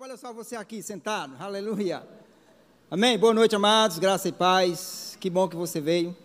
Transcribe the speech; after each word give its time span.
olha 0.00 0.16
só 0.16 0.32
você 0.32 0.54
aqui 0.54 0.80
sentado, 0.80 1.34
aleluia. 1.40 2.06
Amém? 2.88 3.18
Boa 3.18 3.34
noite, 3.34 3.56
amados, 3.56 3.98
graça 3.98 4.28
e 4.28 4.32
paz. 4.32 5.18
Que 5.18 5.28
bom 5.28 5.48
que 5.48 5.56
você 5.56 5.80
veio. 5.80 6.16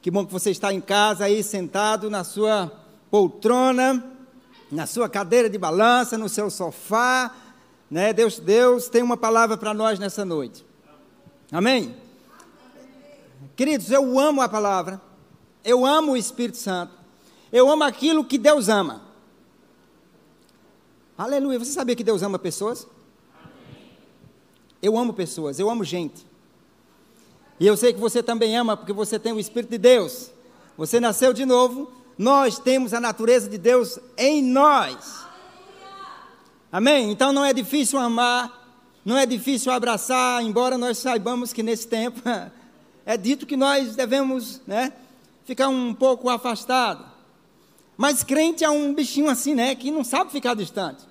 Que 0.00 0.12
bom 0.12 0.24
que 0.24 0.32
você 0.32 0.52
está 0.52 0.72
em 0.72 0.80
casa 0.80 1.24
aí, 1.24 1.42
sentado 1.42 2.08
na 2.08 2.22
sua 2.22 2.70
poltrona, 3.10 4.16
na 4.70 4.86
sua 4.86 5.08
cadeira 5.08 5.50
de 5.50 5.58
balança, 5.58 6.16
no 6.16 6.28
seu 6.28 6.48
sofá. 6.48 7.34
Né? 7.90 8.12
Deus, 8.12 8.38
Deus 8.38 8.88
tem 8.88 9.02
uma 9.02 9.16
palavra 9.16 9.56
para 9.56 9.74
nós 9.74 9.98
nessa 9.98 10.24
noite. 10.24 10.64
Amém? 11.50 11.96
Queridos, 13.56 13.90
eu 13.90 14.20
amo 14.20 14.40
a 14.40 14.48
palavra. 14.48 15.00
Eu 15.64 15.84
amo 15.84 16.12
o 16.12 16.16
Espírito 16.16 16.58
Santo. 16.58 16.94
Eu 17.52 17.68
amo 17.68 17.82
aquilo 17.82 18.24
que 18.24 18.38
Deus 18.38 18.68
ama. 18.68 19.02
Aleluia. 21.18 21.58
Você 21.58 21.72
sabia 21.72 21.96
que 21.96 22.04
Deus 22.04 22.22
ama 22.22 22.38
pessoas? 22.38 22.86
Eu 24.82 24.96
amo 24.96 25.12
pessoas, 25.12 25.58
eu 25.58 25.70
amo 25.70 25.84
gente. 25.84 26.26
E 27.58 27.66
eu 27.66 27.76
sei 27.76 27.92
que 27.92 28.00
você 28.00 28.22
também 28.22 28.56
ama, 28.56 28.76
porque 28.76 28.92
você 28.92 29.18
tem 29.18 29.32
o 29.32 29.40
Espírito 29.40 29.70
de 29.70 29.78
Deus. 29.78 30.30
Você 30.76 31.00
nasceu 31.00 31.32
de 31.32 31.46
novo, 31.46 31.90
nós 32.18 32.58
temos 32.58 32.92
a 32.92 33.00
natureza 33.00 33.48
de 33.48 33.56
Deus 33.56 33.98
em 34.16 34.42
nós. 34.42 35.24
Amém? 36.70 37.10
Então 37.10 37.32
não 37.32 37.44
é 37.44 37.52
difícil 37.52 37.98
amar, 37.98 38.66
não 39.04 39.16
é 39.16 39.24
difícil 39.24 39.72
abraçar, 39.72 40.42
embora 40.42 40.76
nós 40.76 40.98
saibamos 40.98 41.52
que 41.52 41.62
nesse 41.62 41.88
tempo 41.88 42.20
é 43.06 43.16
dito 43.16 43.46
que 43.46 43.56
nós 43.56 43.96
devemos 43.96 44.60
né, 44.66 44.92
ficar 45.44 45.68
um 45.68 45.94
pouco 45.94 46.28
afastado. 46.28 47.06
Mas 47.96 48.22
crente 48.22 48.62
é 48.62 48.68
um 48.68 48.92
bichinho 48.92 49.30
assim, 49.30 49.54
né? 49.54 49.74
Que 49.74 49.90
não 49.90 50.04
sabe 50.04 50.30
ficar 50.30 50.54
distante. 50.54 51.02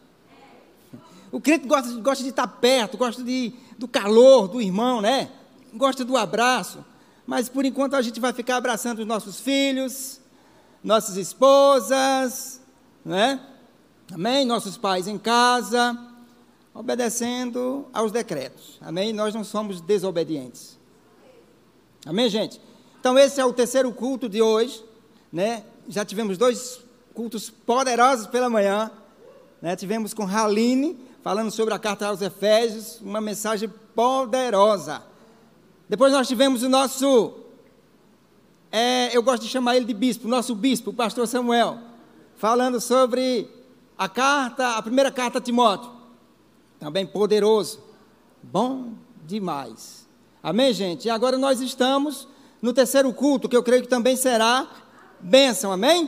O 1.35 1.41
crente 1.41 1.67
gosta, 1.67 1.91
gosta 1.99 2.23
de 2.23 2.30
estar 2.30 2.48
perto, 2.48 2.95
gosta 2.95 3.21
de, 3.21 3.52
do 3.77 3.89
calor 3.89 4.48
do 4.48 4.62
irmão, 4.62 5.02
né? 5.02 5.30
Gosta 5.73 6.05
do 6.05 6.15
abraço. 6.15 6.79
Mas 7.27 7.49
por 7.49 7.65
enquanto 7.65 7.93
a 7.93 8.01
gente 8.01 8.21
vai 8.21 8.32
ficar 8.32 8.55
abraçando 8.55 8.99
os 8.99 9.05
nossos 9.05 9.41
filhos, 9.41 10.21
nossas 10.82 11.18
esposas, 11.18 12.62
né? 13.04 13.41
Amém? 14.13 14.45
Nossos 14.45 14.77
pais 14.77 15.10
em 15.10 15.18
casa, 15.18 15.99
obedecendo 16.73 17.85
aos 17.91 18.13
decretos. 18.13 18.79
Amém? 18.79 19.12
Nós 19.12 19.35
não 19.35 19.43
somos 19.43 19.82
desobedientes. 19.82 20.79
Amém, 22.05 22.29
gente? 22.29 22.62
Então 22.98 23.20
esse 23.20 23.41
é 23.41 23.45
o 23.45 23.51
terceiro 23.51 23.91
culto 23.91 24.29
de 24.29 24.41
hoje, 24.41 24.82
né? 25.34 25.65
já 25.90 26.05
tivemos 26.05 26.38
dois 26.38 26.79
cultos 27.13 27.49
poderosos 27.49 28.26
pela 28.26 28.49
manhã. 28.49 28.90
Né? 29.62 29.76
Tivemos 29.76 30.13
com 30.13 30.26
Haline, 30.26 31.04
falando 31.26 31.49
sobre 31.49 31.73
a 31.73 31.79
carta 31.79 32.05
aos 32.05 32.21
Efésios, 32.21 33.01
uma 33.01 33.20
mensagem 33.20 33.68
poderosa. 33.95 35.01
Depois 35.90 36.13
nós 36.13 36.27
tivemos 36.27 36.62
o 36.62 36.70
nosso, 36.70 37.34
é, 38.71 39.09
eu 39.12 39.23
gosto 39.23 39.41
de 39.41 39.49
chamar 39.49 39.76
ele 39.76 39.87
de 39.87 39.93
bispo, 39.95 40.27
nosso 40.27 40.54
bispo, 40.54 40.91
o 40.91 40.93
pastor 40.93 41.27
Samuel, 41.27 41.79
falando 42.35 42.79
sobre 42.79 43.49
a 43.98 44.07
carta, 44.07 44.77
a 44.77 44.82
primeira 44.84 45.09
carta 45.09 45.40
a 45.40 45.41
Timóteo. 45.41 45.90
Também 46.79 47.07
poderoso. 47.07 47.79
Bom 48.43 48.93
demais. 49.26 50.07
Amém, 50.43 50.73
gente? 50.73 51.05
E 51.05 51.10
agora 51.10 51.39
nós 51.39 51.60
estamos 51.60 52.27
no 52.62 52.71
terceiro 52.71 53.12
culto, 53.12 53.49
que 53.49 53.57
eu 53.57 53.63
creio 53.63 53.82
que 53.82 53.89
também 53.89 54.15
será 54.15 54.67
bênção, 55.20 55.71
amém? 55.71 56.07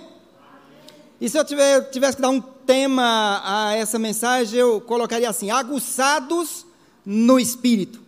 E 1.19 1.27
se 1.27 1.37
eu 1.37 1.43
tivesse 1.45 2.15
que 2.15 2.21
dar 2.21 2.29
um 2.29 2.41
tema 2.41 3.41
a 3.43 3.73
essa 3.73 3.97
mensagem, 3.97 4.59
eu 4.59 4.79
colocaria 4.79 5.29
assim: 5.29 5.49
aguçados 5.49 6.65
no 7.05 7.39
espírito. 7.39 8.01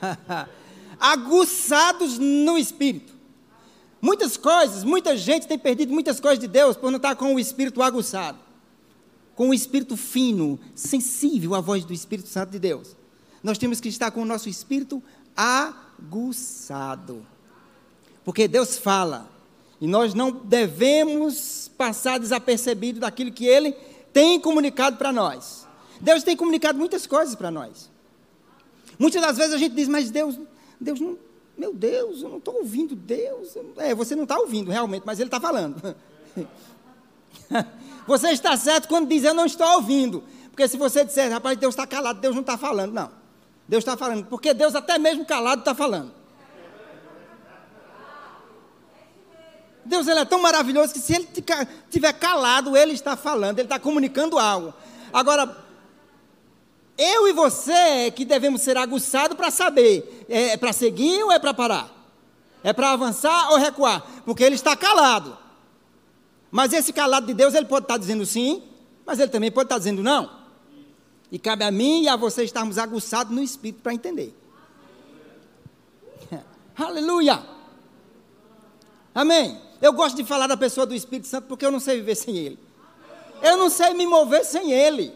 aguçados 1.00 2.18
no 2.18 2.58
espírito. 2.58 3.12
Muitas 4.00 4.36
coisas, 4.36 4.82
muita 4.82 5.16
gente 5.16 5.46
tem 5.46 5.58
perdido 5.58 5.92
muitas 5.92 6.18
coisas 6.18 6.40
de 6.40 6.48
Deus 6.48 6.76
por 6.76 6.90
não 6.90 6.96
estar 6.96 7.14
com 7.14 7.34
o 7.34 7.38
espírito 7.38 7.80
aguçado, 7.80 8.38
com 9.36 9.50
o 9.50 9.54
espírito 9.54 9.96
fino, 9.96 10.58
sensível 10.74 11.54
à 11.54 11.60
voz 11.60 11.84
do 11.84 11.92
Espírito 11.92 12.28
Santo 12.28 12.50
de 12.50 12.58
Deus. 12.58 12.96
Nós 13.42 13.58
temos 13.58 13.80
que 13.80 13.88
estar 13.88 14.10
com 14.10 14.22
o 14.22 14.24
nosso 14.24 14.48
espírito 14.48 15.00
aguçado. 15.36 17.24
Porque 18.24 18.48
Deus 18.48 18.76
fala. 18.76 19.30
E 19.82 19.86
nós 19.88 20.14
não 20.14 20.30
devemos 20.30 21.68
passar 21.76 22.20
desapercebido 22.20 23.00
daquilo 23.00 23.32
que 23.32 23.44
Ele 23.44 23.72
tem 24.12 24.38
comunicado 24.38 24.96
para 24.96 25.12
nós. 25.12 25.66
Deus 26.00 26.22
tem 26.22 26.36
comunicado 26.36 26.78
muitas 26.78 27.04
coisas 27.04 27.34
para 27.34 27.50
nós. 27.50 27.90
Muitas 28.96 29.20
das 29.20 29.36
vezes 29.36 29.52
a 29.52 29.58
gente 29.58 29.74
diz, 29.74 29.88
mas 29.88 30.08
Deus, 30.08 30.38
Deus 30.80 31.00
não, 31.00 31.18
meu 31.58 31.74
Deus, 31.74 32.22
eu 32.22 32.28
não 32.28 32.38
estou 32.38 32.58
ouvindo 32.58 32.94
Deus. 32.94 33.56
É, 33.76 33.92
você 33.92 34.14
não 34.14 34.22
está 34.22 34.38
ouvindo 34.38 34.70
realmente, 34.70 35.02
mas 35.04 35.18
Ele 35.18 35.26
está 35.26 35.40
falando. 35.40 35.96
você 38.06 38.28
está 38.28 38.56
certo 38.56 38.86
quando 38.86 39.08
diz, 39.08 39.24
eu 39.24 39.34
não 39.34 39.46
estou 39.46 39.66
ouvindo. 39.66 40.22
Porque 40.50 40.68
se 40.68 40.76
você 40.76 41.04
disser, 41.04 41.28
rapaz, 41.28 41.58
Deus 41.58 41.74
está 41.74 41.88
calado, 41.88 42.20
Deus 42.20 42.36
não 42.36 42.42
está 42.42 42.56
falando. 42.56 42.92
Não. 42.92 43.10
Deus 43.66 43.80
está 43.82 43.96
falando, 43.96 44.26
porque 44.26 44.54
Deus 44.54 44.76
até 44.76 44.96
mesmo 44.96 45.26
calado 45.26 45.62
está 45.62 45.74
falando. 45.74 46.21
Deus 49.84 50.06
ele 50.06 50.20
é 50.20 50.24
tão 50.24 50.40
maravilhoso 50.40 50.92
que 50.92 51.00
se 51.00 51.14
ele 51.14 51.28
estiver 51.84 52.12
calado, 52.12 52.76
ele 52.76 52.92
está 52.92 53.16
falando, 53.16 53.58
ele 53.58 53.66
está 53.66 53.78
comunicando 53.78 54.38
algo. 54.38 54.72
Agora, 55.12 55.56
eu 56.96 57.26
e 57.28 57.32
você 57.32 57.72
é 57.72 58.10
que 58.10 58.24
devemos 58.24 58.62
ser 58.62 58.76
aguçados 58.76 59.36
para 59.36 59.50
saber, 59.50 60.24
é, 60.28 60.50
é 60.50 60.56
para 60.56 60.72
seguir 60.72 61.22
ou 61.24 61.32
é 61.32 61.38
para 61.38 61.52
parar? 61.52 61.90
É 62.62 62.72
para 62.72 62.92
avançar 62.92 63.50
ou 63.50 63.58
recuar? 63.58 64.04
Porque 64.24 64.44
ele 64.44 64.54
está 64.54 64.76
calado. 64.76 65.36
Mas 66.50 66.72
esse 66.72 66.92
calado 66.92 67.26
de 67.26 67.34
Deus, 67.34 67.54
ele 67.54 67.66
pode 67.66 67.84
estar 67.84 67.96
dizendo 67.96 68.24
sim, 68.24 68.62
mas 69.04 69.18
ele 69.18 69.30
também 69.30 69.50
pode 69.50 69.66
estar 69.66 69.78
dizendo 69.78 70.02
não. 70.02 70.30
E 71.30 71.38
cabe 71.38 71.64
a 71.64 71.70
mim 71.70 72.02
e 72.02 72.08
a 72.08 72.14
você 72.14 72.44
estarmos 72.44 72.78
aguçados 72.78 73.34
no 73.34 73.42
espírito 73.42 73.80
para 73.82 73.94
entender. 73.94 74.32
Aleluia! 76.76 77.42
Amém. 79.14 79.71
Eu 79.82 79.92
gosto 79.92 80.14
de 80.14 80.24
falar 80.24 80.46
da 80.46 80.56
pessoa 80.56 80.86
do 80.86 80.94
Espírito 80.94 81.26
Santo 81.26 81.48
porque 81.48 81.66
eu 81.66 81.72
não 81.72 81.80
sei 81.80 81.96
viver 81.96 82.14
sem 82.14 82.36
Ele. 82.36 82.58
Eu 83.42 83.56
não 83.56 83.68
sei 83.68 83.92
me 83.92 84.06
mover 84.06 84.44
sem 84.44 84.72
Ele. 84.72 85.12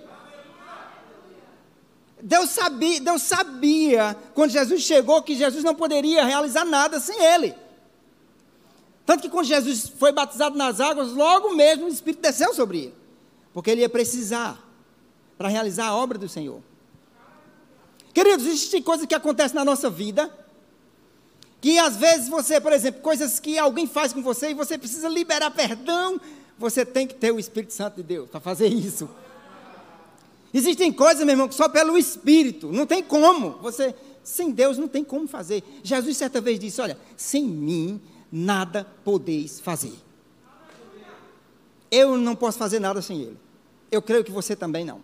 Deus 2.20 2.50
sabia, 2.50 3.00
Deus 3.00 3.22
sabia 3.22 4.16
quando 4.34 4.50
Jesus 4.50 4.82
chegou 4.82 5.22
que 5.22 5.36
Jesus 5.36 5.62
não 5.62 5.74
poderia 5.74 6.24
realizar 6.24 6.64
nada 6.64 6.98
sem 6.98 7.22
Ele. 7.22 7.54
Tanto 9.04 9.22
que 9.22 9.28
quando 9.28 9.46
Jesus 9.46 9.88
foi 9.88 10.10
batizado 10.10 10.58
nas 10.58 10.80
águas, 10.80 11.12
logo 11.12 11.54
mesmo 11.54 11.84
o 11.84 11.88
Espírito 11.88 12.22
desceu 12.22 12.52
sobre 12.52 12.78
ele. 12.78 12.94
Porque 13.54 13.70
ele 13.70 13.82
ia 13.82 13.88
precisar 13.88 14.58
para 15.38 15.48
realizar 15.48 15.86
a 15.86 15.94
obra 15.94 16.18
do 16.18 16.28
Senhor. 16.28 16.60
Queridos, 18.12 18.44
existem 18.44 18.82
coisas 18.82 19.06
que 19.06 19.14
acontecem 19.14 19.54
na 19.54 19.64
nossa 19.64 19.88
vida 19.88 20.28
que 21.66 21.80
às 21.80 21.96
vezes 21.96 22.28
você, 22.28 22.60
por 22.60 22.72
exemplo, 22.72 23.00
coisas 23.00 23.40
que 23.40 23.58
alguém 23.58 23.88
faz 23.88 24.12
com 24.12 24.22
você 24.22 24.50
e 24.50 24.54
você 24.54 24.78
precisa 24.78 25.08
liberar 25.08 25.50
perdão, 25.50 26.20
você 26.56 26.86
tem 26.86 27.08
que 27.08 27.14
ter 27.16 27.32
o 27.32 27.40
Espírito 27.40 27.72
Santo 27.72 27.96
de 27.96 28.04
Deus 28.04 28.30
para 28.30 28.38
fazer 28.38 28.68
isso. 28.68 29.10
Existem 30.54 30.92
coisas, 30.92 31.24
meu 31.24 31.32
irmão, 31.32 31.48
que 31.48 31.56
só 31.56 31.68
pelo 31.68 31.98
Espírito, 31.98 32.70
não 32.70 32.86
tem 32.86 33.02
como. 33.02 33.58
Você, 33.62 33.96
sem 34.22 34.52
Deus, 34.52 34.78
não 34.78 34.86
tem 34.86 35.02
como 35.02 35.26
fazer. 35.26 35.64
Jesus 35.82 36.16
certa 36.16 36.40
vez 36.40 36.60
disse: 36.60 36.80
Olha, 36.80 36.96
sem 37.16 37.42
mim 37.42 38.00
nada 38.30 38.86
podeis 39.04 39.58
fazer. 39.58 39.94
Eu 41.90 42.16
não 42.16 42.36
posso 42.36 42.58
fazer 42.58 42.78
nada 42.78 43.02
sem 43.02 43.22
Ele. 43.22 43.38
Eu 43.90 44.00
creio 44.00 44.22
que 44.22 44.30
você 44.30 44.54
também 44.54 44.84
não. 44.84 45.00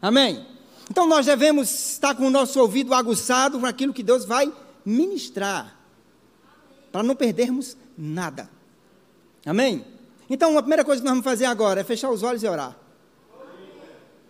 Amém? 0.00 0.46
Então 0.88 1.08
nós 1.08 1.26
devemos 1.26 1.68
estar 1.94 2.14
com 2.14 2.28
o 2.28 2.30
nosso 2.30 2.60
ouvido 2.60 2.94
aguçado 2.94 3.58
para 3.58 3.70
aquilo 3.70 3.92
que 3.92 4.02
Deus 4.04 4.24
vai 4.24 4.52
ministrar, 4.84 5.78
para 6.92 7.02
não 7.02 7.16
perdermos 7.16 7.76
nada. 7.96 8.48
Amém? 9.44 9.84
Então, 10.28 10.56
a 10.56 10.62
primeira 10.62 10.84
coisa 10.84 11.00
que 11.00 11.04
nós 11.04 11.12
vamos 11.12 11.24
fazer 11.24 11.44
agora 11.44 11.80
é 11.80 11.84
fechar 11.84 12.10
os 12.10 12.22
olhos 12.22 12.42
e 12.42 12.48
orar. 12.48 12.76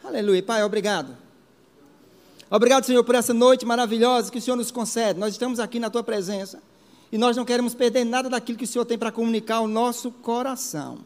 Aleluia. 0.02 0.42
Pai, 0.42 0.62
obrigado. 0.62 1.16
Obrigado, 2.50 2.84
Senhor, 2.84 3.02
por 3.02 3.14
essa 3.14 3.32
noite 3.32 3.64
maravilhosa 3.64 4.30
que 4.30 4.38
o 4.38 4.42
Senhor 4.42 4.56
nos 4.56 4.70
concede. 4.70 5.18
Nós 5.18 5.32
estamos 5.32 5.58
aqui 5.58 5.80
na 5.80 5.90
Tua 5.90 6.02
presença 6.02 6.62
e 7.10 7.18
nós 7.18 7.36
não 7.36 7.44
queremos 7.44 7.74
perder 7.74 8.04
nada 8.04 8.28
daquilo 8.28 8.58
que 8.58 8.64
o 8.64 8.68
Senhor 8.68 8.84
tem 8.84 8.98
para 8.98 9.10
comunicar 9.10 9.56
ao 9.56 9.68
nosso 9.68 10.10
coração. 10.10 10.98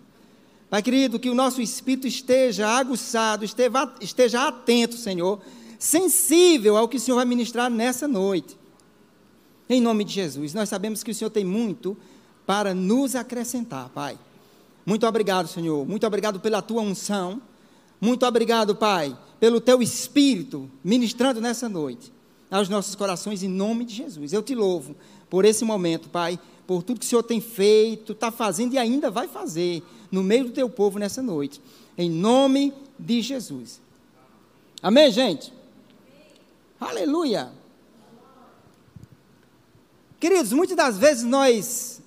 Pai 0.70 0.82
querido, 0.82 1.18
que 1.18 1.30
o 1.30 1.34
nosso 1.34 1.62
espírito 1.62 2.06
esteja 2.06 2.68
aguçado, 2.68 3.44
esteja 4.00 4.48
atento, 4.48 4.96
Senhor, 4.96 5.40
sensível 5.78 6.76
ao 6.76 6.88
que 6.88 6.96
o 6.96 7.00
Senhor 7.00 7.16
vai 7.16 7.24
ministrar 7.24 7.70
nessa 7.70 8.06
noite. 8.06 8.58
Em 9.68 9.80
nome 9.80 10.04
de 10.04 10.12
Jesus, 10.12 10.54
nós 10.54 10.68
sabemos 10.68 11.02
que 11.02 11.10
o 11.10 11.14
Senhor 11.14 11.30
tem 11.30 11.44
muito 11.44 11.96
para 12.46 12.74
nos 12.74 13.14
acrescentar, 13.14 13.90
Pai. 13.90 14.18
Muito 14.86 15.06
obrigado, 15.06 15.48
Senhor. 15.48 15.86
Muito 15.86 16.06
obrigado 16.06 16.40
pela 16.40 16.62
tua 16.62 16.80
unção. 16.80 17.42
Muito 18.00 18.24
obrigado, 18.24 18.74
Pai, 18.74 19.16
pelo 19.38 19.60
teu 19.60 19.82
espírito 19.82 20.70
ministrando 20.82 21.40
nessa 21.40 21.68
noite 21.68 22.12
aos 22.50 22.68
nossos 22.68 22.94
corações 22.94 23.42
em 23.42 23.48
nome 23.48 23.84
de 23.84 23.94
Jesus. 23.94 24.32
Eu 24.32 24.42
te 24.42 24.54
louvo 24.54 24.96
por 25.28 25.44
esse 25.44 25.64
momento, 25.64 26.08
Pai, 26.08 26.38
por 26.66 26.82
tudo 26.82 27.00
que 27.00 27.06
o 27.06 27.08
Senhor 27.08 27.22
tem 27.22 27.40
feito, 27.40 28.12
está 28.12 28.30
fazendo 28.30 28.74
e 28.74 28.78
ainda 28.78 29.10
vai 29.10 29.28
fazer 29.28 29.82
no 30.10 30.22
meio 30.22 30.44
do 30.44 30.50
teu 30.52 30.70
povo 30.70 30.98
nessa 30.98 31.22
noite. 31.22 31.60
Em 31.96 32.10
nome 32.10 32.72
de 32.98 33.20
Jesus. 33.20 33.80
Amém, 34.82 35.10
gente? 35.10 35.52
Aleluia. 36.80 37.57
Queridos, 40.18 40.52
muitas 40.52 40.76
das 40.76 40.98
vezes 40.98 41.24
nós 41.24 42.00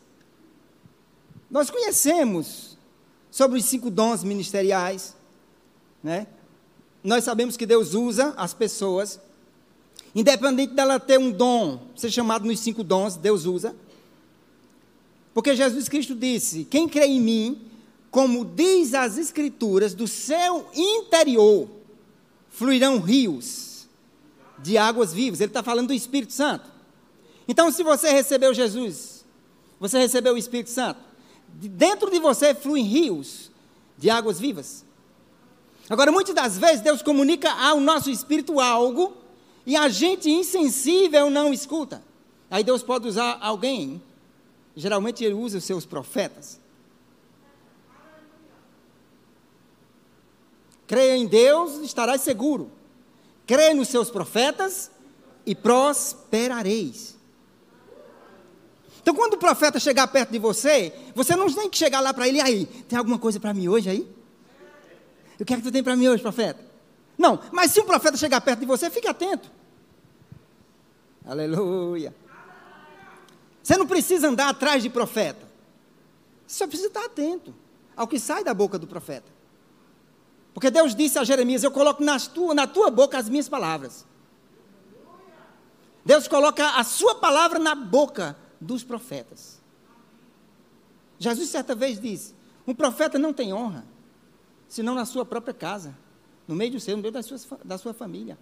nós 1.49 1.69
conhecemos 1.69 2.77
sobre 3.29 3.59
os 3.59 3.65
cinco 3.65 3.89
dons 3.89 4.23
ministeriais, 4.23 5.15
né? 6.01 6.27
Nós 7.03 7.23
sabemos 7.25 7.57
que 7.57 7.65
Deus 7.65 7.93
usa 7.93 8.33
as 8.37 8.53
pessoas, 8.53 9.19
independente 10.15 10.73
dela 10.73 10.99
ter 10.99 11.19
um 11.19 11.31
dom, 11.31 11.87
ser 11.95 12.09
chamado 12.09 12.45
nos 12.45 12.59
cinco 12.59 12.83
dons, 12.83 13.17
Deus 13.17 13.45
usa. 13.45 13.75
Porque 15.33 15.55
Jesus 15.55 15.89
Cristo 15.89 16.15
disse: 16.15 16.63
Quem 16.65 16.87
crê 16.87 17.05
em 17.05 17.19
mim, 17.19 17.61
como 18.09 18.45
diz 18.45 18.93
as 18.93 19.17
Escrituras, 19.17 19.93
do 19.93 20.07
seu 20.07 20.67
interior 20.73 21.67
fluirão 22.49 22.99
rios 22.99 23.87
de 24.59 24.77
águas 24.77 25.11
vivas. 25.11 25.41
Ele 25.41 25.49
está 25.49 25.63
falando 25.63 25.87
do 25.87 25.93
Espírito 25.93 26.33
Santo. 26.33 26.70
Então, 27.51 27.69
se 27.69 27.83
você 27.83 28.09
recebeu 28.12 28.53
Jesus, 28.53 29.25
você 29.77 30.00
recebeu 30.00 30.36
o 30.36 30.38
Espírito 30.38 30.69
Santo, 30.69 31.01
dentro 31.50 32.09
de 32.09 32.18
você 32.18 32.56
fluem 32.56 32.86
rios 32.86 33.51
de 33.98 34.09
águas 34.09 34.39
vivas. 34.39 34.86
Agora, 35.89 36.13
muitas 36.13 36.33
das 36.33 36.57
vezes, 36.57 36.80
Deus 36.80 37.01
comunica 37.01 37.51
ao 37.51 37.81
nosso 37.81 38.09
espírito 38.09 38.62
algo 38.62 39.18
e 39.65 39.75
a 39.75 39.89
gente 39.89 40.31
insensível 40.31 41.30
não 41.30 41.53
escuta. 41.53 42.01
Aí 42.50 42.63
Deus 42.63 42.81
pode 42.83 43.06
usar 43.06 43.38
alguém, 43.42 44.01
geralmente 44.74 45.21
Ele 45.21 45.33
usa 45.33 45.57
os 45.57 45.65
seus 45.65 45.86
profetas. 45.86 46.57
Creia 50.88 51.18
em 51.18 51.27
Deus, 51.27 51.81
estarás 51.81 52.21
seguro. 52.21 52.71
Creia 53.45 53.74
nos 53.74 53.89
seus 53.89 54.09
profetas 54.09 54.89
e 55.45 55.54
prosperareis. 55.54 57.19
Então, 59.01 59.15
quando 59.15 59.33
o 59.33 59.38
profeta 59.38 59.80
chegar 59.80 60.07
perto 60.07 60.31
de 60.31 60.39
você, 60.39 60.94
você 61.15 61.36
não 61.36 61.51
tem 61.51 61.69
que 61.69 61.77
chegar 61.77 62.00
lá 62.01 62.13
para 62.13 62.27
ele, 62.27 62.39
aí, 62.39 62.65
tem 62.88 62.98
alguma 62.98 63.18
coisa 63.18 63.39
para 63.39 63.53
mim 63.53 63.68
hoje 63.68 63.89
aí? 63.89 64.07
O 65.39 65.45
que 65.45 65.53
é 65.53 65.57
que 65.57 65.63
tu 65.63 65.71
tem 65.71 65.83
para 65.83 65.95
mim 65.95 66.07
hoje, 66.07 66.21
profeta? 66.21 66.63
Não, 67.18 67.39
mas 67.51 67.71
se 67.71 67.81
um 67.81 67.86
profeta 67.86 68.15
chegar 68.15 68.39
perto 68.42 68.59
de 68.59 68.65
você, 68.65 68.89
fique 68.92 69.07
atento. 69.07 69.50
Aleluia. 71.25 72.13
Você 73.62 73.75
não 73.75 73.88
precisa 73.88 74.27
andar 74.27 74.50
atrás 74.50 74.83
de 74.83 74.89
profeta. 74.89 75.47
Você 76.45 76.59
só 76.59 76.68
precisa 76.68 76.88
estar 76.88 77.06
atento 77.06 77.54
ao 77.95 78.07
que 78.07 78.19
sai 78.19 78.44
da 78.44 78.54
boca 78.54 78.77
do 78.77 78.88
profeta. 78.88 79.31
Porque 80.54 80.69
Deus 80.69 80.95
disse 80.95 81.18
a 81.18 81.24
Jeremias: 81.24 81.63
Eu 81.63 81.71
coloco 81.71 82.04
nas 82.04 82.27
tua, 82.27 82.54
na 82.54 82.68
tua 82.68 82.92
boca 82.92 83.18
as 83.18 83.30
minhas 83.30 83.47
palavras. 83.47 84.06
Deus 86.04 86.27
coloca 86.27 86.68
a 86.71 86.83
sua 86.83 87.15
palavra 87.15 87.59
na 87.59 87.75
boca 87.75 88.36
dos 88.61 88.83
profetas. 88.83 89.59
Jesus 91.17 91.49
certa 91.49 91.73
vez 91.73 91.99
disse: 91.99 92.35
um 92.65 92.73
profeta 92.73 93.17
não 93.17 93.33
tem 93.33 93.51
honra, 93.51 93.83
senão 94.69 94.93
na 94.93 95.05
sua 95.05 95.25
própria 95.25 95.53
casa, 95.53 95.97
no 96.47 96.55
meio 96.55 96.71
do 96.71 96.79
seu, 96.79 96.95
no 96.95 97.01
meio 97.01 97.11
da 97.11 97.23
sua, 97.23 97.37
da 97.65 97.77
sua 97.77 97.93
família. 97.93 98.37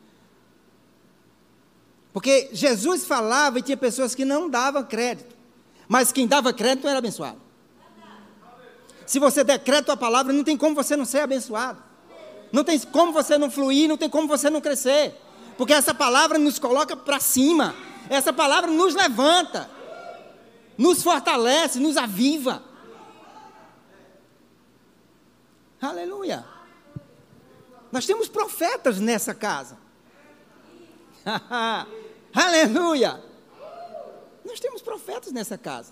Porque 2.11 2.49
Jesus 2.51 3.05
falava 3.05 3.59
e 3.59 3.61
tinha 3.61 3.77
pessoas 3.77 4.13
que 4.13 4.25
não 4.25 4.49
davam 4.49 4.83
crédito, 4.83 5.35
mas 5.87 6.11
quem 6.11 6.27
dava 6.27 6.51
crédito 6.51 6.87
era 6.87 6.99
abençoado. 6.99 7.39
Se 9.05 9.17
você 9.17 9.43
crédito 9.57 9.91
à 9.91 9.97
palavra, 9.97 10.31
não 10.31 10.43
tem 10.43 10.55
como 10.55 10.75
você 10.75 10.95
não 10.95 11.05
ser 11.05 11.21
abençoado. 11.21 11.81
Não 12.51 12.63
tem 12.63 12.79
como 12.79 13.11
você 13.11 13.37
não 13.37 13.49
fluir, 13.49 13.87
não 13.87 13.97
tem 13.97 14.09
como 14.09 14.27
você 14.27 14.49
não 14.49 14.61
crescer. 14.61 15.15
Porque 15.57 15.73
essa 15.73 15.93
palavra 15.93 16.37
nos 16.37 16.59
coloca 16.59 16.95
para 16.95 17.19
cima. 17.19 17.75
Essa 18.09 18.31
palavra 18.31 18.69
nos 18.69 18.93
levanta 18.93 19.69
nos 20.79 21.03
fortalece, 21.03 21.77
nos 21.77 21.97
aviva. 21.97 22.63
Aleluia. 25.81 26.45
Nós 27.91 28.05
temos 28.05 28.29
profetas 28.29 28.97
nessa 28.97 29.35
casa. 29.35 29.77
Aleluia. 32.33 33.21
Nós 34.45 34.61
temos 34.61 34.81
profetas 34.81 35.33
nessa 35.33 35.57
casa. 35.57 35.91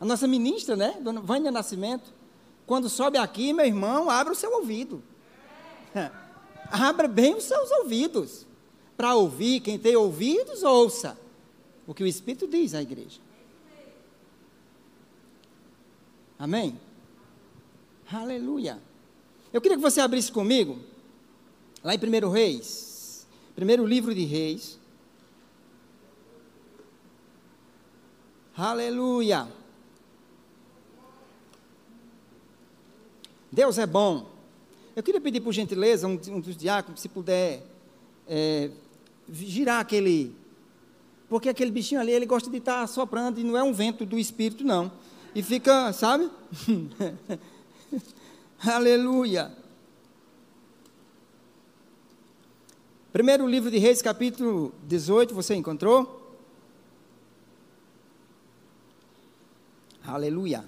A 0.00 0.04
nossa 0.04 0.26
ministra, 0.26 0.74
né, 0.74 0.96
Dona 1.00 1.20
Vânia 1.20 1.52
Nascimento, 1.52 2.12
quando 2.66 2.88
sobe 2.88 3.16
aqui, 3.16 3.52
meu 3.52 3.64
irmão, 3.64 4.10
abre 4.10 4.32
o 4.32 4.36
seu 4.36 4.52
ouvido. 4.54 5.00
Abra 6.68 7.06
bem 7.06 7.36
os 7.36 7.44
seus 7.44 7.70
ouvidos. 7.70 8.44
Para 8.96 9.14
ouvir, 9.14 9.60
quem 9.60 9.78
tem 9.78 9.94
ouvidos, 9.94 10.64
ouça 10.64 11.21
o 11.92 11.94
que 11.94 12.02
o 12.02 12.06
Espírito 12.06 12.48
diz 12.48 12.72
à 12.72 12.80
igreja. 12.80 13.20
Amém? 16.38 16.80
Aleluia. 18.10 18.80
Eu 19.52 19.60
queria 19.60 19.76
que 19.76 19.82
você 19.82 20.00
abrisse 20.00 20.32
comigo, 20.32 20.78
lá 21.84 21.94
em 21.94 21.98
1 21.98 22.30
Reis, 22.30 23.26
primeiro 23.54 23.84
livro 23.84 24.14
de 24.14 24.24
Reis. 24.24 24.78
Aleluia. 28.56 29.46
Deus 33.52 33.76
é 33.76 33.86
bom. 33.86 34.30
Eu 34.96 35.02
queria 35.02 35.20
pedir 35.20 35.42
por 35.42 35.52
gentileza, 35.52 36.08
um, 36.08 36.18
um 36.28 36.40
dos 36.40 36.56
diáconos, 36.56 37.02
se 37.02 37.08
puder 37.10 37.62
é, 38.26 38.70
girar 39.30 39.80
aquele 39.80 40.40
porque 41.32 41.48
aquele 41.48 41.70
bichinho 41.70 41.98
ali, 41.98 42.12
ele 42.12 42.26
gosta 42.26 42.50
de 42.50 42.58
estar 42.58 42.86
soprando 42.86 43.40
e 43.40 43.42
não 43.42 43.56
é 43.56 43.62
um 43.62 43.72
vento 43.72 44.04
do 44.04 44.18
espírito, 44.18 44.62
não. 44.62 44.92
E 45.34 45.42
fica, 45.42 45.90
sabe? 45.94 46.30
Aleluia. 48.62 49.50
Primeiro 53.14 53.46
livro 53.48 53.70
de 53.70 53.78
Reis, 53.78 54.02
capítulo 54.02 54.74
18, 54.86 55.34
você 55.34 55.54
encontrou? 55.54 56.36
Aleluia. 60.06 60.66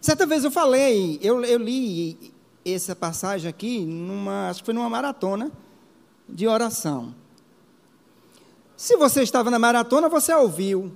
Certa 0.00 0.26
vez 0.26 0.42
eu 0.42 0.50
falei, 0.50 1.20
eu, 1.22 1.44
eu 1.44 1.60
li 1.60 2.32
essa 2.64 2.96
passagem 2.96 3.48
aqui, 3.48 3.78
numa, 3.78 4.48
acho 4.50 4.58
que 4.58 4.64
foi 4.64 4.74
numa 4.74 4.90
maratona 4.90 5.52
de 6.28 6.48
oração. 6.48 7.19
Se 8.80 8.96
você 8.96 9.22
estava 9.22 9.50
na 9.50 9.58
maratona, 9.58 10.08
você 10.08 10.32
ouviu. 10.32 10.90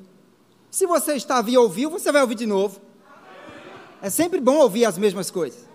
Se 0.71 0.87
você 0.87 1.17
estava 1.17 1.51
e 1.51 1.59
ouviu, 1.59 1.91
você 1.91 2.11
vai 2.11 2.23
ouvir 2.23 2.35
de 2.35 2.47
novo. 2.47 2.81
É 4.01 4.09
sempre 4.09 4.41
bom 4.41 4.57
ouvir 4.57 4.87
as 4.87 4.97
mesmas 4.97 5.31
coisas. 5.31 5.69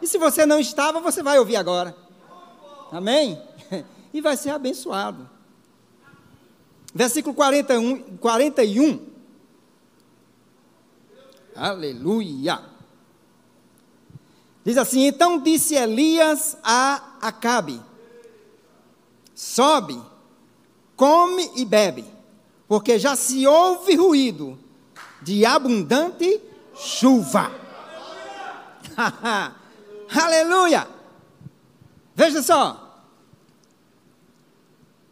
E 0.00 0.06
se 0.06 0.16
você 0.16 0.46
não 0.46 0.60
estava, 0.60 1.00
você 1.00 1.20
vai 1.20 1.36
ouvir 1.36 1.56
agora. 1.56 1.96
Amém? 2.92 3.42
E 4.14 4.22
vai 4.22 4.36
ser 4.38 4.50
abençoado. 4.50 5.28
Versículo 6.94 7.34
41. 7.34 8.16
41. 8.18 9.06
Aleluia. 11.54 12.62
Diz 14.64 14.78
assim: 14.78 15.02
Então 15.04 15.42
disse 15.42 15.74
Elias 15.74 16.56
a 16.62 17.16
Acabe: 17.20 17.82
Sobe 19.34 20.00
come 20.98 21.52
e 21.54 21.64
bebe, 21.64 22.04
porque 22.66 22.98
já 22.98 23.14
se 23.14 23.46
ouve 23.46 23.94
ruído 23.94 24.58
de 25.22 25.46
abundante 25.46 26.42
chuva. 26.74 27.52
Aleluia! 30.10 30.88
Veja 32.16 32.42
só. 32.42 32.84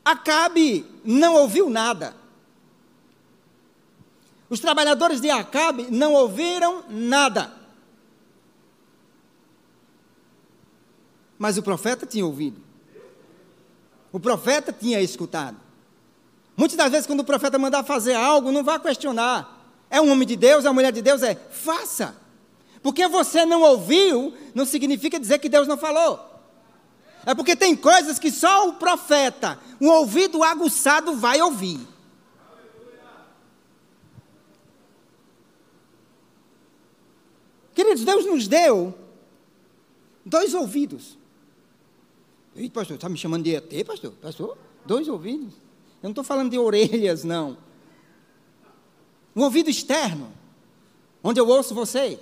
Acabe 0.05 0.85
não 1.05 1.35
ouviu 1.35 1.71
nada. 1.71 2.17
Os 4.51 4.59
trabalhadores 4.59 5.21
de 5.21 5.31
Acabe 5.31 5.87
não 5.91 6.15
ouviram 6.15 6.85
nada. 6.89 7.53
Mas 11.39 11.57
o 11.59 11.63
profeta 11.63 12.05
tinha 12.07 12.27
ouvido. 12.27 12.61
O 14.13 14.19
profeta 14.19 14.73
tinha 14.73 15.01
escutado. 15.01 15.66
Muitas 16.57 16.77
das 16.77 16.91
vezes, 16.91 17.07
quando 17.07 17.21
o 17.21 17.25
profeta 17.25 17.59
mandar 17.59 17.85
fazer 17.85 18.15
algo, 18.15 18.51
não 18.51 18.65
vá 18.65 18.79
questionar. 18.79 19.57
É 19.91 20.01
um 20.01 20.11
homem 20.11 20.27
de 20.27 20.37
Deus, 20.37 20.65
é 20.65 20.69
uma 20.69 20.75
mulher 20.75 20.93
de 20.93 21.03
Deus, 21.03 21.23
é 21.23 21.35
faça. 21.35 22.17
Porque 22.83 23.07
você 23.07 23.45
não 23.45 23.63
ouviu, 23.63 24.33
não 24.55 24.65
significa 24.65 25.21
dizer 25.21 25.39
que 25.39 25.49
Deus 25.49 25.69
não 25.69 25.77
falou. 25.77 26.35
É 27.27 27.35
porque 27.35 27.55
tem 27.57 27.77
coisas 27.77 28.19
que 28.19 28.31
só 28.31 28.69
o 28.69 28.75
profeta, 28.75 29.59
um 29.81 29.89
ouvido 29.89 30.43
aguçado, 30.43 31.15
vai 31.17 31.43
ouvir. 31.43 31.81
Queridos, 37.75 38.05
Deus 38.05 38.25
nos 38.25 38.49
deu 38.49 38.95
dois 40.25 40.55
ouvidos. 40.55 41.19
Ei, 42.55 42.71
pastor, 42.71 42.95
está 42.95 43.09
me 43.09 43.19
chamando 43.19 43.45
de 43.45 43.55
ET, 43.55 43.87
pastor? 43.87 44.13
Pastor? 44.13 44.57
Dois 44.87 45.09
ouvidos? 45.09 45.66
Eu 46.03 46.09
não 46.09 46.11
estou 46.11 46.25
falando 46.25 46.51
de 46.51 46.59
orelhas, 46.59 47.25
não. 47.25 47.57
Um 49.35 49.43
ouvido 49.43 49.69
externo, 49.69 50.33
onde 51.23 51.41
eu 51.41 51.49
ouço 51.49 51.75
você, 51.75 52.19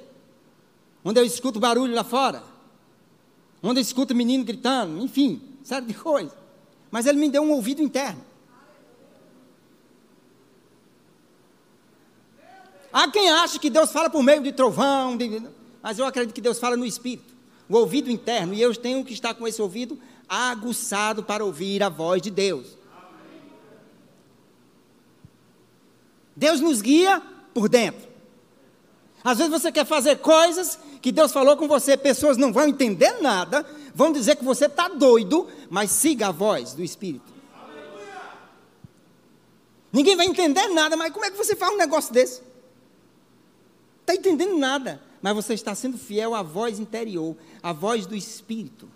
onde 1.04 1.20
eu 1.20 1.24
escuto 1.24 1.60
barulho 1.60 1.94
lá 1.94 2.02
fora, 2.02 2.42
onde 3.62 3.80
eu 3.80 3.82
escuto 3.82 4.14
menino 4.14 4.44
gritando, 4.44 5.02
enfim, 5.02 5.40
série 5.62 5.86
de 5.86 5.94
coisas. 5.94 6.32
Mas 6.90 7.06
ele 7.06 7.18
me 7.18 7.28
deu 7.28 7.42
um 7.42 7.52
ouvido 7.52 7.82
interno. 7.82 8.24
Há 12.92 13.10
quem 13.10 13.28
acha 13.28 13.58
que 13.58 13.68
Deus 13.68 13.90
fala 13.90 14.08
por 14.08 14.22
meio 14.22 14.40
de 14.40 14.52
trovão, 14.52 15.16
de... 15.16 15.42
mas 15.82 15.98
eu 15.98 16.06
acredito 16.06 16.32
que 16.32 16.40
Deus 16.40 16.60
fala 16.60 16.76
no 16.76 16.86
espírito, 16.86 17.34
o 17.68 17.76
ouvido 17.76 18.08
interno, 18.08 18.54
e 18.54 18.62
eu 18.62 18.74
tenho 18.76 19.04
que 19.04 19.12
estar 19.12 19.34
com 19.34 19.48
esse 19.48 19.60
ouvido 19.60 19.98
aguçado 20.28 21.22
para 21.22 21.44
ouvir 21.44 21.82
a 21.82 21.88
voz 21.88 22.22
de 22.22 22.30
Deus. 22.30 22.78
Deus 26.36 26.60
nos 26.60 26.80
guia 26.80 27.22
por 27.52 27.68
dentro. 27.68 28.08
Às 29.22 29.38
vezes 29.38 29.52
você 29.52 29.72
quer 29.72 29.86
fazer 29.86 30.18
coisas 30.18 30.78
que 31.00 31.10
Deus 31.10 31.32
falou 31.32 31.56
com 31.56 31.66
você, 31.66 31.96
pessoas 31.96 32.36
não 32.36 32.52
vão 32.52 32.68
entender 32.68 33.20
nada, 33.22 33.64
vão 33.94 34.12
dizer 34.12 34.36
que 34.36 34.44
você 34.44 34.66
está 34.66 34.88
doido, 34.88 35.48
mas 35.70 35.90
siga 35.90 36.28
a 36.28 36.32
voz 36.32 36.74
do 36.74 36.82
Espírito. 36.82 37.32
Ninguém 39.92 40.16
vai 40.16 40.26
entender 40.26 40.68
nada, 40.68 40.96
mas 40.96 41.12
como 41.12 41.24
é 41.24 41.30
que 41.30 41.36
você 41.36 41.54
faz 41.54 41.72
um 41.72 41.76
negócio 41.76 42.12
desse? 42.12 42.42
Está 44.00 44.14
entendendo 44.14 44.58
nada, 44.58 45.00
mas 45.22 45.34
você 45.34 45.54
está 45.54 45.74
sendo 45.74 45.96
fiel 45.96 46.34
à 46.34 46.42
voz 46.42 46.78
interior, 46.78 47.36
à 47.62 47.72
voz 47.72 48.04
do 48.04 48.14
Espírito, 48.14 48.90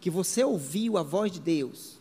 que 0.00 0.10
você 0.10 0.44
ouviu 0.44 0.98
a 0.98 1.02
voz 1.02 1.30
de 1.30 1.40
Deus. 1.40 1.98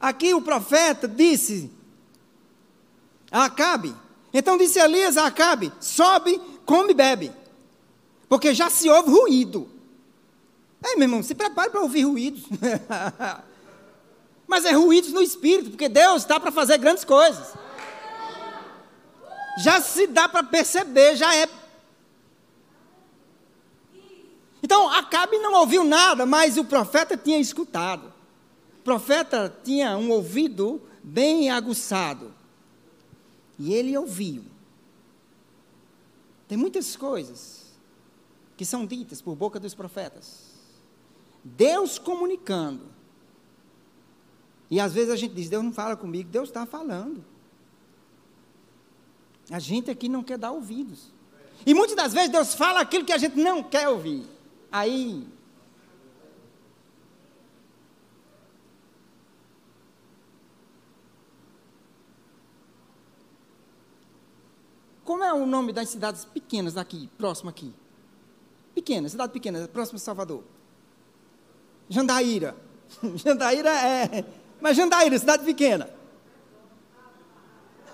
Aqui 0.00 0.34
o 0.34 0.42
profeta 0.42 1.06
disse 1.06 1.70
Acabe. 3.32 3.94
Então 4.32 4.58
disse 4.58 4.78
Elias 4.78 5.16
a 5.16 5.26
Acabe: 5.26 5.72
sobe, 5.80 6.40
come 6.66 6.92
e 6.92 6.94
bebe, 6.94 7.32
porque 8.28 8.54
já 8.54 8.68
se 8.68 8.88
ouve 8.88 9.10
ruído. 9.10 9.68
Ei, 10.84 10.96
meu 10.96 11.04
irmão, 11.04 11.22
se 11.22 11.34
prepare 11.34 11.70
para 11.70 11.80
ouvir 11.80 12.02
ruídos. 12.02 12.44
Mas 14.46 14.64
é 14.64 14.72
ruídos 14.72 15.12
no 15.12 15.22
espírito, 15.22 15.70
porque 15.70 15.88
Deus 15.88 16.22
está 16.22 16.38
para 16.38 16.50
fazer 16.50 16.76
grandes 16.78 17.04
coisas. 17.04 17.54
Já 19.62 19.80
se 19.80 20.06
dá 20.06 20.28
para 20.28 20.42
perceber, 20.42 21.16
já 21.16 21.34
é. 21.34 21.48
Então, 24.62 24.88
Acabe 24.90 25.38
não 25.38 25.54
ouviu 25.54 25.84
nada, 25.84 26.24
mas 26.24 26.56
o 26.56 26.64
profeta 26.64 27.16
tinha 27.16 27.38
escutado. 27.38 28.12
O 28.78 28.82
profeta 28.82 29.54
tinha 29.64 29.96
um 29.96 30.10
ouvido 30.10 30.80
bem 31.02 31.50
aguçado. 31.50 32.31
E 33.62 33.72
ele 33.72 33.96
ouviu. 33.96 34.42
Tem 36.48 36.58
muitas 36.58 36.96
coisas 36.96 37.78
que 38.56 38.64
são 38.64 38.84
ditas 38.84 39.22
por 39.22 39.36
boca 39.36 39.60
dos 39.60 39.72
profetas. 39.72 40.50
Deus 41.44 41.96
comunicando. 41.96 42.86
E 44.68 44.80
às 44.80 44.92
vezes 44.92 45.10
a 45.10 45.16
gente 45.16 45.32
diz: 45.32 45.48
Deus 45.48 45.62
não 45.62 45.72
fala 45.72 45.96
comigo, 45.96 46.28
Deus 46.28 46.48
está 46.48 46.66
falando. 46.66 47.24
A 49.48 49.60
gente 49.60 49.92
aqui 49.92 50.08
não 50.08 50.24
quer 50.24 50.38
dar 50.38 50.50
ouvidos. 50.50 51.12
E 51.64 51.72
muitas 51.72 51.94
das 51.94 52.12
vezes 52.12 52.30
Deus 52.30 52.54
fala 52.54 52.80
aquilo 52.80 53.04
que 53.04 53.12
a 53.12 53.18
gente 53.18 53.36
não 53.36 53.62
quer 53.62 53.88
ouvir. 53.88 54.26
Aí 54.72 55.24
Como 65.04 65.24
é 65.24 65.32
o 65.32 65.44
nome 65.46 65.72
das 65.72 65.88
cidades 65.88 66.24
pequenas 66.24 66.74
daqui, 66.74 67.08
próximo 67.18 67.50
aqui? 67.50 67.74
Pequena, 68.74 69.08
cidade 69.08 69.32
pequena, 69.32 69.68
próximo 69.68 69.98
de 69.98 70.04
Salvador. 70.04 70.44
Jandaíra. 71.88 72.56
Jandaíra 73.16 73.70
é. 73.70 74.24
Mas 74.60 74.76
Jandaíra, 74.76 75.18
cidade 75.18 75.44
pequena. 75.44 75.90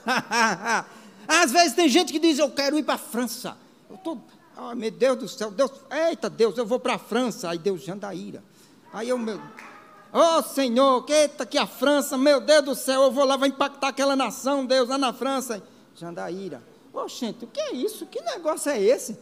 Às 1.27 1.51
vezes 1.51 1.75
tem 1.75 1.89
gente 1.89 2.13
que 2.13 2.19
diz: 2.19 2.39
Eu 2.39 2.51
quero 2.51 2.79
ir 2.79 2.83
para 2.83 2.95
a 2.95 2.99
França. 2.99 3.57
Eu 3.91 3.97
tô, 3.99 4.19
oh, 4.57 4.75
meu 4.75 4.91
Deus 4.91 5.19
do 5.19 5.29
céu, 5.29 5.51
Deus, 5.51 5.73
eita 5.91 6.29
Deus, 6.29 6.57
eu 6.59 6.67
vou 6.67 6.79
para 6.79 6.95
a 6.95 6.99
França. 6.99 7.51
Aí 7.51 7.59
Deus, 7.59 7.83
Jandaíra. 7.83 8.45
Aí 8.93 9.09
eu, 9.09 9.19
meu, 9.19 9.41
oh 10.13 10.43
Senhor, 10.43 11.05
eita 11.09 11.47
que 11.47 11.59
a 11.59 11.67
França, 11.67 12.17
meu 12.19 12.41
Deus 12.41 12.65
do 12.65 12.75
céu, 12.75 13.05
eu 13.05 13.11
vou 13.11 13.25
lá, 13.25 13.37
vai 13.37 13.49
impactar 13.49 13.89
aquela 13.89 14.15
nação, 14.15 14.65
Deus, 14.65 14.89
lá 14.89 14.99
na 14.99 15.13
França. 15.13 15.63
Jandaíra. 15.95 16.63
Oxente, 16.93 17.45
o 17.45 17.49
que 17.49 17.61
é 17.61 17.73
isso? 17.73 18.07
Que 18.07 18.21
negócio 18.21 18.71
é 18.71 18.81
esse? 18.81 19.19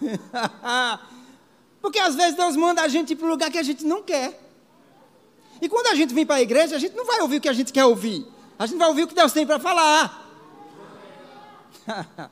Porque 1.80 1.98
às 1.98 2.14
vezes 2.14 2.34
Deus 2.36 2.56
manda 2.56 2.82
a 2.82 2.88
gente 2.88 3.12
ir 3.12 3.16
para 3.16 3.26
um 3.26 3.30
lugar 3.30 3.50
que 3.50 3.58
a 3.58 3.62
gente 3.62 3.84
não 3.84 4.02
quer. 4.02 4.40
E 5.60 5.68
quando 5.68 5.88
a 5.88 5.94
gente 5.94 6.14
vem 6.14 6.24
para 6.24 6.36
a 6.36 6.42
igreja, 6.42 6.76
a 6.76 6.78
gente 6.78 6.96
não 6.96 7.04
vai 7.04 7.20
ouvir 7.20 7.36
o 7.36 7.40
que 7.40 7.48
a 7.48 7.52
gente 7.52 7.72
quer 7.72 7.84
ouvir. 7.84 8.26
A 8.58 8.66
gente 8.66 8.78
vai 8.78 8.88
ouvir 8.88 9.02
o 9.02 9.08
que 9.08 9.14
Deus 9.14 9.32
tem 9.32 9.46
para 9.46 9.58
falar. 9.58 10.22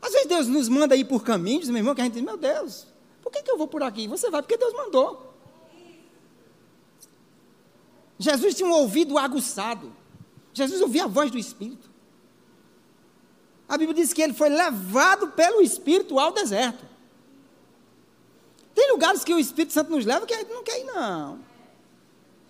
Às 0.00 0.12
vezes 0.12 0.26
Deus 0.26 0.46
nos 0.48 0.68
manda 0.68 0.96
ir 0.96 1.04
por 1.04 1.22
caminhos, 1.22 1.68
meu 1.68 1.78
irmão, 1.78 1.94
que 1.94 2.00
a 2.00 2.04
gente 2.04 2.14
diz, 2.14 2.22
meu 2.22 2.36
Deus, 2.36 2.86
por 3.22 3.32
que, 3.32 3.42
que 3.42 3.50
eu 3.50 3.58
vou 3.58 3.66
por 3.68 3.82
aqui? 3.82 4.06
Você 4.08 4.30
vai 4.30 4.42
porque 4.42 4.56
Deus 4.56 4.72
mandou. 4.72 5.34
Jesus 8.18 8.54
tinha 8.54 8.68
um 8.68 8.72
ouvido 8.72 9.16
aguçado. 9.16 9.92
Jesus 10.52 10.80
ouvia 10.80 11.04
a 11.04 11.06
voz 11.06 11.30
do 11.30 11.38
Espírito. 11.38 11.87
Bíblia 13.78 13.94
diz 13.94 14.12
que 14.12 14.20
ele 14.20 14.34
foi 14.34 14.48
levado 14.48 15.28
pelo 15.28 15.62
Espírito 15.62 16.18
ao 16.18 16.32
deserto. 16.32 16.86
Tem 18.74 18.92
lugares 18.92 19.24
que 19.24 19.32
o 19.34 19.38
Espírito 19.38 19.72
Santo 19.72 19.90
nos 19.90 20.04
leva 20.04 20.26
que 20.26 20.34
a 20.34 20.38
gente 20.38 20.52
não 20.52 20.62
quer 20.62 20.80
ir, 20.80 20.84
não. 20.84 21.40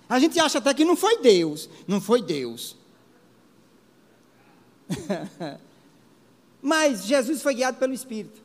A 0.08 0.18
gente 0.18 0.38
acha 0.40 0.58
até 0.58 0.74
que 0.74 0.84
não 0.84 0.96
foi 0.96 1.18
Deus. 1.18 1.68
Não 1.86 2.00
foi 2.00 2.22
Deus. 2.22 2.76
Mas 6.60 7.04
Jesus 7.04 7.42
foi 7.42 7.54
guiado 7.54 7.78
pelo 7.78 7.92
Espírito. 7.92 8.40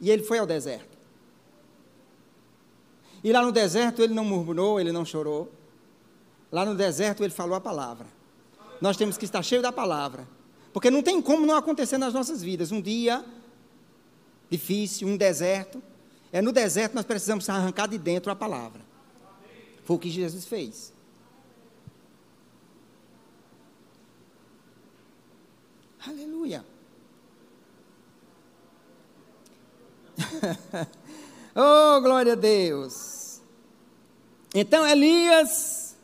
E 0.00 0.10
ele 0.10 0.22
foi 0.22 0.38
ao 0.38 0.46
deserto. 0.46 0.98
E 3.24 3.32
lá 3.32 3.42
no 3.42 3.52
deserto 3.52 4.02
ele 4.02 4.12
não 4.14 4.24
murmurou, 4.24 4.80
ele 4.80 4.90
não 4.90 5.04
chorou. 5.04 5.50
Lá 6.50 6.64
no 6.64 6.74
deserto 6.74 7.22
ele 7.22 7.32
falou 7.32 7.54
a 7.54 7.60
palavra. 7.60 8.06
Nós 8.80 8.96
temos 8.96 9.16
que 9.16 9.24
estar 9.24 9.42
cheio 9.42 9.62
da 9.62 9.72
palavra. 9.72 10.26
Porque 10.72 10.90
não 10.90 11.02
tem 11.02 11.20
como 11.20 11.44
não 11.46 11.56
acontecer 11.56 11.98
nas 11.98 12.14
nossas 12.14 12.42
vidas. 12.42 12.72
Um 12.72 12.80
dia 12.80 13.24
difícil, 14.50 15.06
um 15.06 15.16
deserto. 15.16 15.82
É 16.32 16.40
no 16.40 16.52
deserto 16.52 16.94
nós 16.94 17.04
precisamos 17.04 17.48
arrancar 17.48 17.88
de 17.88 17.98
dentro 17.98 18.32
a 18.32 18.36
palavra. 18.36 18.80
Foi 19.84 19.96
o 19.96 19.98
que 19.98 20.10
Jesus 20.10 20.46
fez. 20.46 20.92
Aleluia. 26.06 26.64
oh, 31.54 32.00
glória 32.00 32.32
a 32.32 32.36
Deus. 32.36 33.40
Então 34.54 34.86
Elias, 34.86 35.96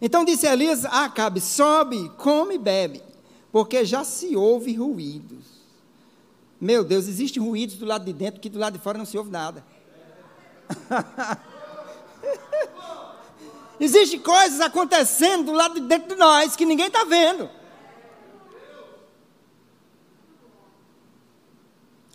então 0.00 0.24
disse 0.24 0.46
Elias 0.46 0.84
a 0.84 1.04
Acabe: 1.04 1.40
sobe, 1.40 2.08
come 2.16 2.54
e 2.54 2.58
bebe 2.58 3.07
porque 3.50 3.84
já 3.84 4.04
se 4.04 4.36
ouve 4.36 4.74
ruídos. 4.74 5.58
Meu 6.60 6.84
Deus, 6.84 7.06
existem 7.08 7.42
ruídos 7.42 7.76
do 7.76 7.86
lado 7.86 8.04
de 8.04 8.12
dentro 8.12 8.40
que 8.40 8.48
do 8.48 8.58
lado 8.58 8.76
de 8.76 8.82
fora 8.82 8.98
não 8.98 9.06
se 9.06 9.16
ouve 9.16 9.30
nada. 9.30 9.64
Existem 13.80 14.18
coisas 14.18 14.60
acontecendo 14.60 15.46
do 15.46 15.52
lado 15.52 15.74
de 15.80 15.86
dentro 15.86 16.08
de 16.08 16.16
nós 16.16 16.56
que 16.56 16.66
ninguém 16.66 16.88
está 16.88 17.04
vendo. 17.04 17.48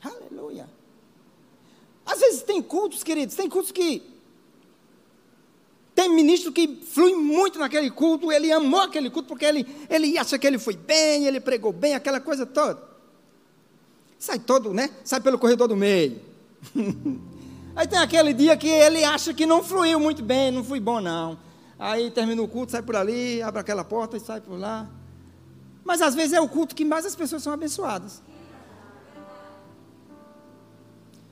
Aleluia. 0.03 0.69
Às 2.05 2.19
vezes 2.19 2.43
tem 2.43 2.61
cultos, 2.61 3.01
queridos, 3.01 3.33
tem 3.35 3.49
cultos 3.49 3.71
que 3.71 4.12
tem 5.95 6.09
ministro 6.09 6.51
que 6.51 6.81
flui 6.91 7.15
muito 7.15 7.59
naquele 7.59 7.91
culto, 7.91 8.31
ele 8.31 8.51
amou 8.51 8.81
aquele 8.81 9.09
culto 9.09 9.27
porque 9.27 9.45
ele, 9.45 9.65
ele 9.89 10.17
acha 10.17 10.39
que 10.39 10.47
ele 10.47 10.57
foi 10.57 10.75
bem, 10.75 11.25
ele 11.25 11.39
pregou 11.39 11.71
bem, 11.71 11.93
aquela 11.93 12.19
coisa 12.19 12.45
toda. 12.45 12.81
sai 14.17 14.39
todo, 14.39 14.73
né? 14.73 14.89
Sai 15.03 15.19
pelo 15.19 15.37
corredor 15.37 15.67
do 15.67 15.75
meio. 15.75 16.19
Aí 17.75 17.87
tem 17.87 17.99
aquele 17.99 18.33
dia 18.33 18.57
que 18.57 18.67
ele 18.67 19.03
acha 19.03 19.33
que 19.33 19.45
não 19.45 19.63
fluiu 19.63 19.99
muito 19.99 20.23
bem, 20.23 20.51
não 20.51 20.63
fui 20.63 20.79
bom 20.79 20.99
não. 20.99 21.37
Aí 21.77 22.09
termina 22.09 22.41
o 22.41 22.47
culto, 22.47 22.71
sai 22.71 22.81
por 22.81 22.95
ali, 22.95 23.41
abre 23.41 23.59
aquela 23.59 23.83
porta 23.83 24.17
e 24.17 24.19
sai 24.19 24.41
por 24.41 24.57
lá. 24.57 24.87
Mas 25.83 26.01
às 26.01 26.15
vezes 26.15 26.33
é 26.33 26.41
o 26.41 26.47
culto 26.47 26.75
que 26.75 26.85
mais 26.85 27.05
as 27.05 27.15
pessoas 27.15 27.43
são 27.43 27.53
abençoadas. 27.53 28.21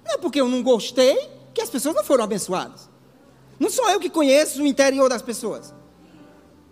Não 0.03 0.13
é 0.13 0.17
porque 0.17 0.41
eu 0.41 0.47
não 0.47 0.61
gostei 0.61 1.29
que 1.53 1.61
as 1.61 1.69
pessoas 1.69 1.95
não 1.95 2.03
foram 2.03 2.23
abençoadas. 2.23 2.90
Não 3.61 3.69
sou 3.69 3.87
eu 3.91 3.99
que 3.99 4.09
conheço 4.09 4.63
o 4.63 4.65
interior 4.65 5.07
das 5.07 5.21
pessoas. 5.21 5.71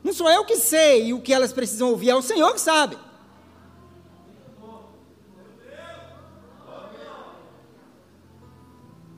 Não 0.04 0.12
sou 0.12 0.28
eu 0.28 0.44
que 0.44 0.58
sei 0.58 1.14
o 1.14 1.22
que 1.22 1.32
elas 1.32 1.54
precisam 1.54 1.92
ouvir, 1.92 2.10
é 2.10 2.16
o 2.16 2.22
Senhor 2.24 2.52
que 2.52 2.60
sabe. 2.60 2.98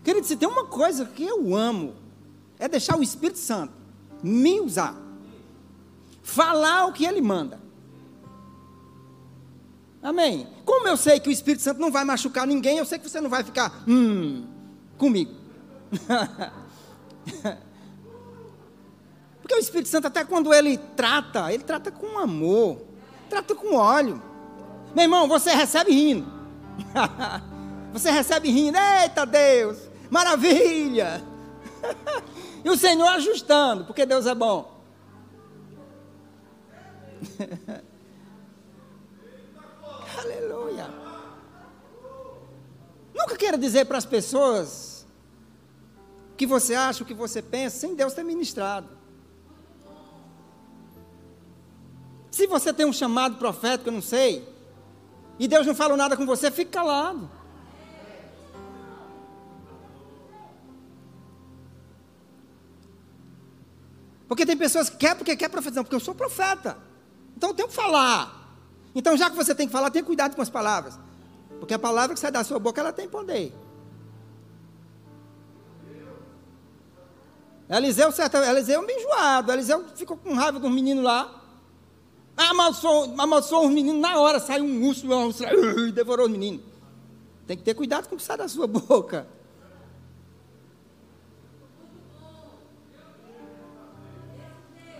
Querido, 0.03 0.27
se 0.27 0.35
tem 0.35 0.49
uma 0.49 0.65
coisa 0.65 1.05
que 1.05 1.23
eu 1.23 1.55
amo, 1.55 1.95
é 2.59 2.67
deixar 2.67 2.99
o 2.99 3.03
Espírito 3.03 3.39
Santo 3.39 3.71
me 4.21 4.59
usar. 4.59 4.93
Falar 6.21 6.87
o 6.87 6.91
que 6.91 7.05
ele 7.05 7.21
manda. 7.21 7.57
Amém. 10.03 10.45
Como 10.65 10.89
eu 10.89 10.97
sei 10.97 11.21
que 11.21 11.29
o 11.29 11.31
Espírito 11.31 11.63
Santo 11.63 11.79
não 11.79 11.89
vai 11.89 12.03
machucar 12.03 12.45
ninguém, 12.45 12.79
eu 12.79 12.85
sei 12.85 12.99
que 12.99 13.09
você 13.09 13.21
não 13.21 13.29
vai 13.29 13.45
ficar 13.45 13.81
hum, 13.87 14.45
comigo. 14.97 15.31
Porque 19.41 19.55
o 19.55 19.59
Espírito 19.59 19.89
Santo, 19.89 20.07
até 20.07 20.23
quando 20.23 20.53
ele 20.53 20.77
trata, 20.77 21.51
ele 21.51 21.63
trata 21.63 21.91
com 21.91 22.17
amor, 22.17 22.81
trata 23.29 23.53
com 23.55 23.75
óleo. 23.75 24.21
Meu 24.95 25.03
irmão, 25.03 25.27
você 25.27 25.51
recebe 25.51 25.91
rindo. 25.91 26.31
você 27.91 28.11
recebe 28.11 28.49
rindo. 28.49 28.77
Eita 29.01 29.25
Deus, 29.25 29.77
maravilha. 30.09 31.23
e 32.63 32.69
o 32.69 32.77
Senhor 32.77 33.07
ajustando, 33.07 33.85
porque 33.85 34.05
Deus 34.05 34.25
é 34.25 34.35
bom. 34.35 34.79
Aleluia. 40.17 40.89
Nunca 43.13 43.35
queira 43.35 43.57
dizer 43.57 43.85
para 43.85 43.97
as 43.97 44.05
pessoas 44.05 44.90
que 46.41 46.47
você 46.47 46.73
acha, 46.73 47.03
o 47.03 47.05
que 47.05 47.13
você 47.13 47.39
pensa, 47.39 47.77
sem 47.77 47.93
Deus 47.93 48.13
ter 48.13 48.23
ministrado. 48.23 48.89
Se 52.31 52.47
você 52.47 52.73
tem 52.73 52.83
um 52.83 52.91
chamado 52.91 53.35
profético, 53.35 53.89
eu 53.89 53.93
não 53.93 54.01
sei, 54.01 54.49
e 55.37 55.47
Deus 55.47 55.67
não 55.67 55.75
falou 55.75 55.95
nada 55.95 56.17
com 56.17 56.25
você, 56.25 56.49
fique 56.49 56.71
calado. 56.71 57.29
Porque 64.27 64.43
tem 64.43 64.57
pessoas 64.57 64.89
que 64.89 64.97
querem 64.97 65.17
porque 65.17 65.35
quer 65.35 65.49
profetizar, 65.49 65.83
porque 65.83 65.95
eu 65.95 65.99
sou 65.99 66.15
profeta. 66.15 66.75
Então 67.37 67.49
eu 67.51 67.53
tenho 67.53 67.67
que 67.67 67.75
falar. 67.75 68.57
Então, 68.95 69.15
já 69.15 69.29
que 69.29 69.35
você 69.35 69.53
tem 69.53 69.67
que 69.67 69.71
falar, 69.71 69.91
tenha 69.91 70.03
cuidado 70.03 70.35
com 70.35 70.41
as 70.41 70.49
palavras. 70.49 70.97
Porque 71.59 71.75
a 71.75 71.79
palavra 71.79 72.15
que 72.15 72.19
sai 72.19 72.31
da 72.31 72.43
sua 72.43 72.57
boca, 72.57 72.81
ela 72.81 72.91
tem 72.91 73.07
poder. 73.07 73.53
Eliseu, 77.71 78.11
certo, 78.11 78.35
Eliseu 78.35 78.85
é 78.85 78.93
enjoado. 78.93 79.51
Eliseu 79.51 79.85
ficou 79.95 80.17
com 80.17 80.33
raiva 80.33 80.59
dos 80.59 80.69
meninos 80.69 81.05
lá. 81.05 81.41
Amaldiçoou, 82.35 83.67
os 83.67 83.73
meninos 83.73 84.01
na 84.01 84.19
hora, 84.19 84.39
saiu 84.39 84.65
um 84.65 84.81
um 84.81 84.87
urso 84.87 85.05
e 85.87 85.91
devorou 85.91 86.25
os 86.25 86.31
meninos. 86.31 86.61
Tem 87.47 87.55
que 87.55 87.63
ter 87.63 87.73
cuidado 87.73 88.09
com 88.09 88.15
o 88.15 88.17
que 88.17 88.23
sai 88.23 88.37
da 88.37 88.47
sua 88.49 88.67
boca. 88.67 89.25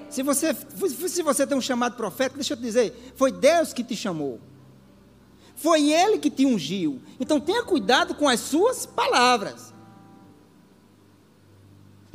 Se 0.10 0.23
você, 0.23 0.53
se 0.53 1.23
você 1.23 1.47
tem 1.47 1.57
um 1.57 1.62
chamado 1.62 1.95
profético, 1.95 2.36
deixa 2.36 2.53
eu 2.53 2.57
te 2.57 2.63
dizer, 2.63 3.13
foi 3.15 3.31
Deus 3.31 3.73
que 3.73 3.84
te 3.84 3.95
chamou. 3.95 4.39
Foi 5.55 5.91
Ele 5.91 6.17
que 6.19 6.29
te 6.29 6.45
ungiu. 6.45 7.01
Então 7.19 7.39
tenha 7.39 7.63
cuidado 7.63 8.15
com 8.15 8.27
as 8.27 8.39
suas 8.39 8.86
palavras. 8.86 9.70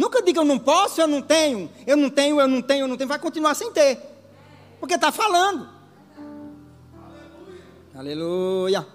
Nunca 0.07 0.23
diga 0.23 0.38
eu 0.38 0.45
não 0.45 0.57
posso, 0.57 1.01
eu 1.01 1.09
não 1.09 1.21
tenho, 1.21 1.69
eu 1.85 1.97
não 1.97 2.09
tenho, 2.09 2.40
eu 2.40 2.47
não 2.47 2.62
tenho, 2.62 2.85
eu 2.85 2.88
não 2.88 2.97
tenho. 2.97 3.09
Vai 3.09 3.19
continuar 3.19 3.57
sem 3.57 3.73
ter. 3.73 3.99
Porque 4.79 4.95
está 4.95 5.11
falando. 5.11 5.69
Aleluia. 7.92 8.79
Aleluia. 8.79 8.87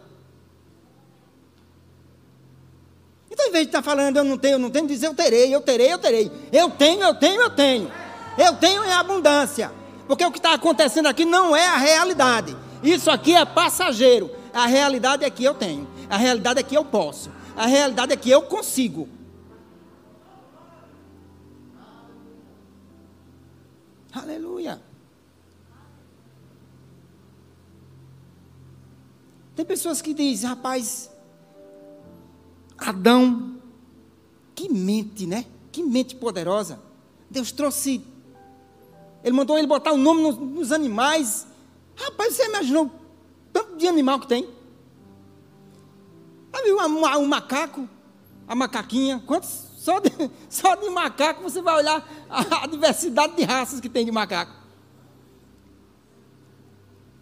Então, 3.30 3.46
em 3.46 3.52
vez 3.52 3.66
de 3.66 3.70
estar 3.72 3.80
tá 3.80 3.84
falando 3.84 4.16
eu 4.16 4.24
não 4.24 4.38
tenho, 4.38 4.54
eu 4.54 4.60
não 4.60 4.70
tenho, 4.70 4.88
dizer 4.88 5.08
eu 5.08 5.14
terei, 5.14 5.54
eu 5.54 5.60
terei, 5.60 5.92
eu 5.92 5.98
terei. 5.98 6.32
Eu 6.50 6.70
tenho, 6.70 7.04
eu 7.04 7.14
tenho, 7.14 7.42
eu 7.42 7.50
tenho. 7.50 7.92
Eu 8.38 8.56
tenho 8.56 8.86
em 8.86 8.92
abundância. 8.94 9.70
Porque 10.08 10.26
o 10.26 10.32
que 10.32 10.40
está 10.40 10.54
acontecendo 10.54 11.08
aqui 11.08 11.26
não 11.26 11.54
é 11.54 11.68
a 11.68 11.76
realidade. 11.76 12.56
Isso 12.82 13.12
aqui 13.12 13.36
é 13.36 13.44
passageiro. 13.44 14.32
A 14.54 14.66
realidade 14.66 15.26
é 15.26 15.30
que 15.30 15.44
eu 15.44 15.56
tenho. 15.56 15.86
A 16.10 16.16
realidade 16.16 16.62
é 16.62 16.64
que 16.64 16.78
eu 16.78 16.86
posso. 16.86 17.30
A 17.58 17.66
realidade 17.66 18.14
é 18.14 18.16
que 18.16 18.32
eu 18.32 18.44
consigo. 18.44 19.10
Aleluia. 24.14 24.82
Tem 29.56 29.66
pessoas 29.66 30.02
que 30.02 30.14
dizem, 30.14 30.50
rapaz, 30.50 31.10
Adão, 32.78 33.62
que 34.56 34.70
mente, 34.70 35.26
né? 35.26 35.46
Que 35.72 35.84
mente 35.84 36.16
poderosa. 36.16 36.80
Deus 37.30 37.52
trouxe 37.52 38.04
ele 39.24 39.36
mandou 39.36 39.58
ele 39.58 39.68
botar 39.68 39.94
o 39.94 39.98
nome 39.98 40.22
nos, 40.24 40.38
nos 40.38 40.72
animais. 40.72 41.48
Rapaz, 41.96 42.36
você 42.36 42.48
imaginou 42.48 42.90
tanto 43.54 43.78
de 43.78 43.88
animal 43.88 44.20
que 44.20 44.28
tem? 44.28 44.50
Aí 46.54 46.72
o 46.72 47.28
macaco, 47.28 47.88
a 48.48 48.56
macaquinha, 48.56 49.22
quantos? 49.26 49.71
Só 49.82 50.00
de, 50.00 50.12
só 50.48 50.76
de 50.76 50.88
macaco 50.92 51.42
você 51.42 51.60
vai 51.60 51.76
olhar 51.76 52.08
a, 52.30 52.68
diversidade 52.68 53.36
de 53.36 53.44
raças 53.44 53.80
que 53.80 53.90
tem 53.90 54.06
de 54.06 54.12
macaco. 54.12 54.54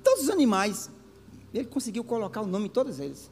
Todos 0.04 0.24
os 0.24 0.30
animais. 0.30 0.92
Ele 1.54 1.66
conseguiu 1.66 2.04
colocar 2.04 2.42
o 2.42 2.46
nome 2.46 2.66
em 2.66 2.70
todos 2.70 3.00
eles. 3.00 3.32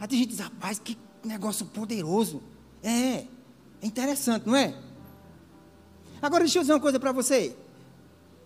Aí 0.00 0.08
tem 0.08 0.18
gente 0.18 0.30
diz, 0.30 0.40
rapaz, 0.40 0.80
que 0.80 0.98
negócio 1.22 1.64
poderoso. 1.64 2.42
É. 2.82 3.24
É 3.80 3.86
interessante, 3.86 4.48
não 4.48 4.56
é? 4.56 4.74
Agora 6.20 6.42
deixa 6.42 6.58
eu 6.58 6.62
dizer 6.62 6.72
uma 6.72 6.80
coisa 6.80 6.98
para 6.98 7.12
você. 7.12 7.56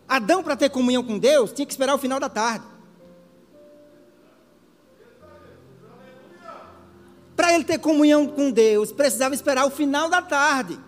Adão, 0.06 0.42
para 0.44 0.54
ter 0.54 0.68
comunhão 0.68 1.02
com 1.02 1.18
Deus, 1.18 1.50
tinha 1.50 1.64
que 1.64 1.72
esperar 1.72 1.94
o 1.94 1.98
final 1.98 2.20
da 2.20 2.28
tarde. 2.28 2.73
Para 7.36 7.52
ele 7.52 7.64
ter 7.64 7.78
comunhão 7.78 8.26
com 8.26 8.50
Deus, 8.50 8.92
precisava 8.92 9.34
esperar 9.34 9.66
o 9.66 9.70
final 9.70 10.08
da 10.08 10.22
tarde. 10.22 10.78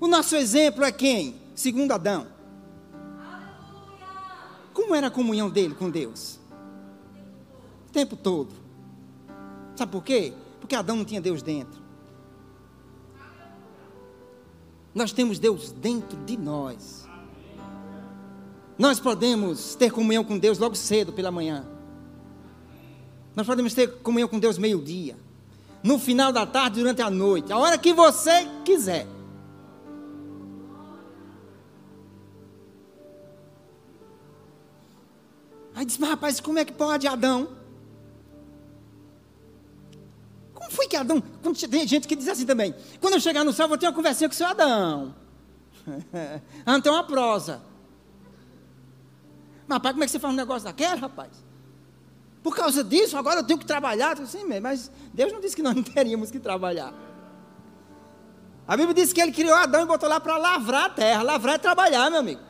O 0.00 0.08
nosso 0.08 0.34
exemplo 0.34 0.84
é 0.84 0.90
quem? 0.90 1.40
Segundo 1.54 1.92
Adão. 1.92 2.26
Como 4.72 4.94
era 4.94 5.06
a 5.06 5.10
comunhão 5.10 5.48
dele 5.48 5.74
com 5.74 5.88
Deus? 5.88 6.40
O 7.88 7.92
tempo 7.92 8.16
todo. 8.16 8.52
Sabe 9.76 9.92
por 9.92 10.02
quê? 10.02 10.32
Porque 10.58 10.74
Adão 10.74 10.96
não 10.96 11.04
tinha 11.04 11.20
Deus 11.20 11.42
dentro. 11.42 11.80
Nós 14.94 15.12
temos 15.12 15.38
Deus 15.38 15.70
dentro 15.70 16.18
de 16.24 16.36
nós. 16.36 17.08
Nós 18.78 18.98
podemos 18.98 19.74
ter 19.74 19.90
comunhão 19.90 20.24
com 20.24 20.38
Deus 20.38 20.58
logo 20.58 20.74
cedo 20.74 21.12
pela 21.12 21.30
manhã. 21.30 21.66
Nós 23.34 23.46
podemos 23.46 23.72
ter 23.74 23.88
comunhão 24.00 24.28
com 24.28 24.38
Deus 24.38 24.58
meio-dia. 24.58 25.16
No 25.82 25.98
final 25.98 26.32
da 26.32 26.46
tarde, 26.46 26.80
durante 26.80 27.02
a 27.02 27.10
noite. 27.10 27.52
A 27.52 27.58
hora 27.58 27.76
que 27.76 27.92
você 27.92 28.46
quiser. 28.64 29.06
Aí 35.74 35.84
diz, 35.84 35.98
mas 35.98 36.10
rapaz, 36.10 36.40
como 36.40 36.58
é 36.58 36.64
que 36.64 36.72
pode 36.72 37.06
Adão? 37.06 37.62
foi 40.72 40.88
que 40.88 40.96
Adão. 40.96 41.22
Tem 41.70 41.86
gente 41.86 42.08
que 42.08 42.16
diz 42.16 42.26
assim 42.26 42.46
também: 42.46 42.74
quando 43.00 43.14
eu 43.14 43.20
chegar 43.20 43.44
no 43.44 43.52
céu, 43.52 43.68
vou 43.68 43.78
ter 43.78 43.86
uma 43.86 43.92
conversinha 43.92 44.28
com 44.28 44.34
o 44.34 44.36
seu 44.36 44.46
Adão. 44.46 45.14
Adão 46.64 46.80
tem 46.80 46.90
uma 46.90 47.04
prosa. 47.04 47.60
Mas, 49.66 49.76
rapaz, 49.76 49.92
como 49.92 50.04
é 50.04 50.06
que 50.06 50.12
você 50.12 50.18
faz 50.18 50.32
um 50.32 50.36
negócio 50.36 50.64
daquele, 50.64 51.00
rapaz? 51.00 51.30
Por 52.42 52.56
causa 52.56 52.82
disso, 52.82 53.16
agora 53.16 53.40
eu 53.40 53.44
tenho 53.44 53.58
que 53.58 53.64
trabalhar. 53.64 54.20
Assim, 54.20 54.44
mas 54.60 54.90
Deus 55.14 55.32
não 55.32 55.40
disse 55.40 55.54
que 55.54 55.62
nós 55.62 55.74
não 55.74 55.82
teríamos 55.84 56.30
que 56.30 56.40
trabalhar. 56.40 56.92
A 58.66 58.76
Bíblia 58.76 58.94
diz 58.94 59.12
que 59.12 59.20
ele 59.20 59.32
criou 59.32 59.54
Adão 59.54 59.82
e 59.82 59.86
botou 59.86 60.08
lá 60.08 60.18
para 60.18 60.36
lavrar 60.36 60.86
a 60.86 60.90
terra. 60.90 61.22
Lavrar 61.22 61.54
é 61.54 61.58
trabalhar, 61.58 62.10
meu 62.10 62.20
amigo. 62.20 62.40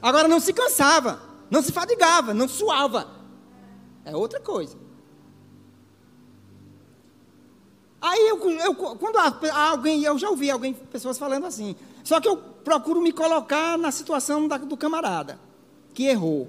Agora 0.00 0.28
não 0.28 0.38
se 0.38 0.52
cansava, 0.52 1.20
não 1.50 1.62
se 1.62 1.72
fadigava, 1.72 2.34
não 2.34 2.46
suava. 2.46 3.08
É 4.04 4.14
outra 4.14 4.38
coisa. 4.38 4.76
Aí 8.00 8.28
eu, 8.28 8.38
eu 8.50 8.74
quando 8.74 9.16
alguém, 9.16 10.04
eu 10.04 10.18
já 10.18 10.28
ouvi 10.28 10.50
alguém, 10.50 10.74
pessoas 10.74 11.16
falando 11.16 11.46
assim. 11.46 11.74
Só 12.04 12.20
que 12.20 12.28
eu 12.28 12.36
procuro 12.36 13.00
me 13.00 13.12
colocar 13.12 13.78
na 13.78 13.90
situação 13.90 14.46
da, 14.46 14.58
do 14.58 14.76
camarada 14.76 15.38
que 15.94 16.06
errou. 16.06 16.48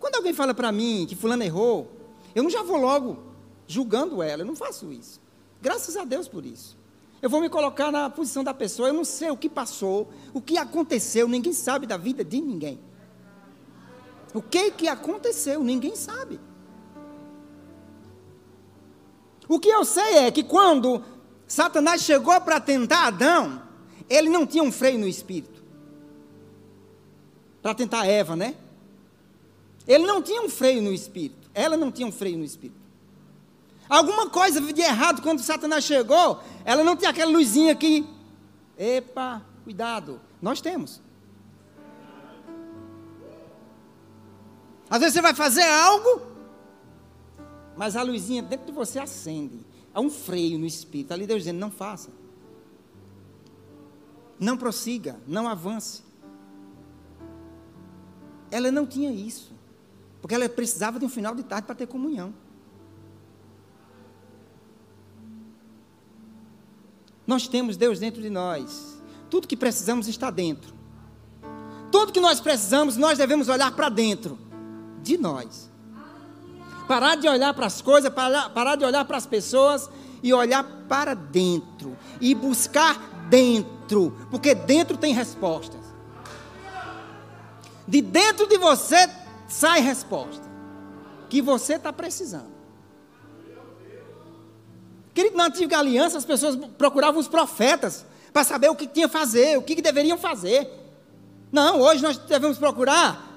Quando 0.00 0.16
alguém 0.16 0.32
fala 0.32 0.54
para 0.54 0.72
mim 0.72 1.06
que 1.08 1.14
fulano 1.14 1.42
errou, 1.42 1.90
eu 2.34 2.42
não 2.42 2.50
já 2.50 2.62
vou 2.62 2.78
logo 2.78 3.18
julgando 3.66 4.22
ela, 4.22 4.42
eu 4.42 4.46
não 4.46 4.56
faço 4.56 4.90
isso. 4.90 5.20
Graças 5.60 5.96
a 5.96 6.04
Deus 6.04 6.28
por 6.28 6.44
isso. 6.44 6.76
Eu 7.20 7.30
vou 7.30 7.40
me 7.40 7.48
colocar 7.48 7.90
na 7.90 8.10
posição 8.10 8.44
da 8.44 8.54
pessoa, 8.54 8.88
eu 8.88 8.94
não 8.94 9.04
sei 9.04 9.30
o 9.30 9.36
que 9.36 9.48
passou, 9.48 10.08
o 10.32 10.40
que 10.40 10.58
aconteceu, 10.58 11.26
ninguém 11.28 11.52
sabe 11.52 11.86
da 11.86 11.96
vida 11.96 12.24
de 12.24 12.40
ninguém. 12.40 12.78
O 14.34 14.42
que 14.42 14.70
que 14.70 14.86
aconteceu, 14.86 15.64
ninguém 15.64 15.96
sabe. 15.96 16.38
O 19.48 19.58
que 19.58 19.68
eu 19.68 19.84
sei 19.84 20.18
é 20.18 20.30
que 20.30 20.42
quando 20.42 21.02
Satanás 21.46 22.02
chegou 22.02 22.38
para 22.40 22.60
tentar 22.60 23.06
Adão, 23.06 23.62
ele 24.08 24.28
não 24.28 24.46
tinha 24.46 24.62
um 24.62 24.72
freio 24.72 24.98
no 24.98 25.06
espírito. 25.06 25.55
Para 27.62 27.74
tentar 27.74 28.06
Eva, 28.06 28.36
né? 28.36 28.54
Ele 29.86 30.06
não 30.06 30.20
tinha 30.20 30.42
um 30.42 30.48
freio 30.48 30.82
no 30.82 30.92
espírito. 30.92 31.48
Ela 31.54 31.76
não 31.76 31.90
tinha 31.90 32.06
um 32.06 32.12
freio 32.12 32.38
no 32.38 32.44
espírito. 32.44 32.86
Alguma 33.88 34.28
coisa 34.28 34.60
de 34.60 34.80
errado 34.80 35.22
quando 35.22 35.40
Satanás 35.40 35.84
chegou, 35.84 36.40
ela 36.64 36.82
não 36.82 36.96
tinha 36.96 37.10
aquela 37.10 37.30
luzinha 37.30 37.74
que, 37.74 38.04
epa, 38.76 39.42
cuidado. 39.62 40.20
Nós 40.42 40.60
temos. 40.60 41.00
Às 44.90 45.00
vezes 45.00 45.14
você 45.14 45.22
vai 45.22 45.34
fazer 45.34 45.64
algo, 45.64 46.22
mas 47.76 47.96
a 47.96 48.02
luzinha 48.02 48.42
dentro 48.42 48.66
de 48.66 48.72
você 48.72 48.98
acende. 48.98 49.64
Há 49.94 50.00
um 50.00 50.10
freio 50.10 50.58
no 50.58 50.66
espírito. 50.66 51.12
Ali 51.12 51.26
Deus 51.26 51.40
dizendo: 51.40 51.58
não 51.58 51.70
faça. 51.70 52.10
Não 54.38 54.56
prossiga, 54.56 55.18
não 55.26 55.48
avance. 55.48 56.02
Ela 58.50 58.70
não 58.70 58.86
tinha 58.86 59.10
isso. 59.10 59.52
Porque 60.20 60.34
ela 60.34 60.48
precisava 60.48 60.98
de 60.98 61.04
um 61.04 61.08
final 61.08 61.34
de 61.34 61.42
tarde 61.42 61.66
para 61.66 61.74
ter 61.74 61.86
comunhão. 61.86 62.34
Nós 67.26 67.48
temos 67.48 67.76
Deus 67.76 67.98
dentro 67.98 68.22
de 68.22 68.30
nós. 68.30 69.00
Tudo 69.28 69.48
que 69.48 69.56
precisamos 69.56 70.06
está 70.06 70.30
dentro. 70.30 70.74
Tudo 71.90 72.12
que 72.12 72.20
nós 72.20 72.40
precisamos, 72.40 72.96
nós 72.96 73.18
devemos 73.18 73.48
olhar 73.48 73.72
para 73.72 73.88
dentro 73.88 74.38
de 75.02 75.16
nós. 75.16 75.70
Parar 76.86 77.16
de 77.16 77.28
olhar 77.28 77.52
para 77.52 77.66
as 77.66 77.82
coisas, 77.82 78.12
parar, 78.12 78.50
parar 78.50 78.76
de 78.76 78.84
olhar 78.84 79.04
para 79.04 79.16
as 79.16 79.26
pessoas 79.26 79.90
e 80.22 80.32
olhar 80.32 80.62
para 80.88 81.14
dentro. 81.14 81.96
E 82.20 82.34
buscar 82.34 82.96
dentro, 83.28 84.12
porque 84.30 84.54
dentro 84.54 84.96
tem 84.96 85.12
respostas. 85.12 85.85
De 87.86 88.00
dentro 88.00 88.46
de 88.46 88.58
você 88.58 89.08
sai 89.48 89.80
resposta 89.80 90.44
que 91.28 91.40
você 91.40 91.74
está 91.74 91.92
precisando. 91.92 92.56
Querido, 95.14 95.36
na 95.36 95.46
antiga 95.46 95.78
aliança 95.78 96.18
as 96.18 96.24
pessoas 96.24 96.56
procuravam 96.76 97.20
os 97.20 97.28
profetas 97.28 98.04
para 98.32 98.44
saber 98.44 98.68
o 98.68 98.76
que 98.76 98.86
tinha 98.86 99.08
fazer, 99.08 99.56
o 99.56 99.62
que, 99.62 99.74
que 99.74 99.82
deveriam 99.82 100.18
fazer. 100.18 100.68
Não, 101.50 101.80
hoje 101.80 102.02
nós 102.02 102.18
devemos 102.18 102.58
procurar 102.58 103.34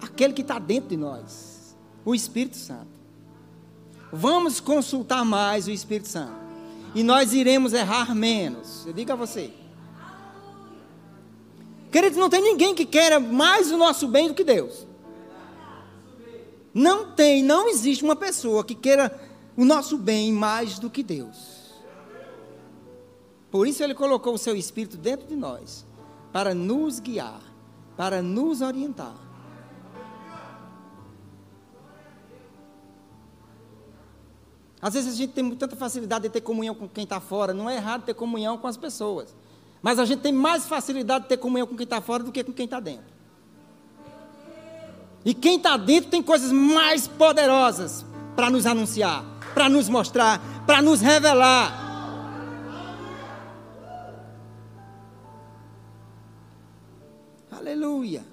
aquele 0.00 0.32
que 0.32 0.42
está 0.42 0.58
dentro 0.58 0.88
de 0.88 0.96
nós, 0.96 1.76
o 2.04 2.14
Espírito 2.14 2.56
Santo. 2.56 2.96
Vamos 4.12 4.60
consultar 4.60 5.24
mais 5.24 5.66
o 5.66 5.70
Espírito 5.70 6.08
Santo. 6.08 6.46
E 6.94 7.02
nós 7.02 7.34
iremos 7.34 7.74
errar 7.74 8.14
menos. 8.14 8.86
Eu 8.86 8.94
digo 8.94 9.12
a 9.12 9.16
você. 9.16 9.52
Queridos, 11.90 12.18
não 12.18 12.28
tem 12.28 12.42
ninguém 12.42 12.74
que 12.74 12.84
queira 12.84 13.18
mais 13.18 13.70
o 13.70 13.76
nosso 13.76 14.08
bem 14.08 14.28
do 14.28 14.34
que 14.34 14.44
Deus. 14.44 14.86
Não 16.74 17.12
tem, 17.12 17.42
não 17.42 17.68
existe 17.68 18.04
uma 18.04 18.16
pessoa 18.16 18.62
que 18.64 18.74
queira 18.74 19.18
o 19.56 19.64
nosso 19.64 19.96
bem 19.96 20.32
mais 20.32 20.78
do 20.78 20.90
que 20.90 21.02
Deus. 21.02 21.74
Por 23.50 23.66
isso 23.66 23.82
ele 23.82 23.94
colocou 23.94 24.34
o 24.34 24.38
seu 24.38 24.54
espírito 24.54 24.96
dentro 24.96 25.26
de 25.26 25.34
nós, 25.34 25.86
para 26.32 26.54
nos 26.54 27.00
guiar, 27.00 27.40
para 27.96 28.20
nos 28.20 28.60
orientar. 28.60 29.16
Às 34.82 34.94
vezes 34.94 35.14
a 35.14 35.16
gente 35.16 35.32
tem 35.32 35.50
tanta 35.56 35.74
facilidade 35.74 36.24
de 36.24 36.28
ter 36.28 36.42
comunhão 36.42 36.74
com 36.74 36.86
quem 36.86 37.04
está 37.04 37.18
fora, 37.18 37.54
não 37.54 37.70
é 37.70 37.76
errado 37.76 38.04
ter 38.04 38.14
comunhão 38.14 38.58
com 38.58 38.66
as 38.66 38.76
pessoas. 38.76 39.34
Mas 39.82 39.98
a 39.98 40.04
gente 40.04 40.20
tem 40.20 40.32
mais 40.32 40.66
facilidade 40.66 41.24
de 41.24 41.28
ter 41.28 41.36
comunhão 41.36 41.66
com 41.66 41.76
quem 41.76 41.84
está 41.84 42.00
fora 42.00 42.22
do 42.22 42.32
que 42.32 42.42
com 42.42 42.52
quem 42.52 42.64
está 42.64 42.80
dentro. 42.80 43.16
E 45.24 45.34
quem 45.34 45.56
está 45.56 45.76
dentro 45.76 46.10
tem 46.10 46.22
coisas 46.22 46.52
mais 46.52 47.08
poderosas 47.08 48.04
para 48.36 48.48
nos 48.48 48.64
anunciar, 48.64 49.24
para 49.54 49.68
nos 49.68 49.88
mostrar, 49.88 50.40
para 50.64 50.80
nos 50.80 51.00
revelar. 51.00 51.86
Aleluia. 57.50 58.24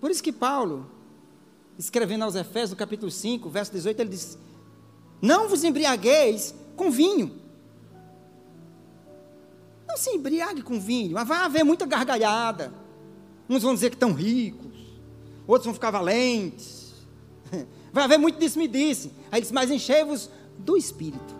Por 0.00 0.10
isso 0.10 0.22
que 0.22 0.32
Paulo, 0.32 0.90
escrevendo 1.78 2.22
aos 2.22 2.34
Efésios, 2.34 2.70
no 2.70 2.76
capítulo 2.76 3.10
5, 3.10 3.48
verso 3.48 3.72
18, 3.72 4.00
ele 4.00 4.10
diz: 4.10 4.38
Não 5.22 5.48
vos 5.48 5.64
embriagueis 5.64 6.54
com 6.76 6.90
vinho 6.90 7.40
não 9.92 9.96
se 9.98 10.10
embriague 10.10 10.62
com 10.62 10.80
vinho, 10.80 11.12
mas 11.12 11.28
vai 11.28 11.38
haver 11.38 11.62
muita 11.62 11.84
gargalhada. 11.84 12.72
Uns 13.46 13.62
vão 13.62 13.74
dizer 13.74 13.90
que 13.90 13.96
estão 13.96 14.14
ricos, 14.14 14.74
outros 15.46 15.66
vão 15.66 15.74
ficar 15.74 15.90
valentes. 15.90 16.94
Vai 17.92 18.04
haver 18.04 18.16
muito 18.16 18.38
disso 18.38 18.58
me 18.58 18.66
disse. 18.66 19.08
Aí 19.30 19.34
ele 19.34 19.40
disse, 19.42 19.52
mas 19.52 19.70
enchei-vos 19.70 20.30
do 20.56 20.78
Espírito. 20.78 21.36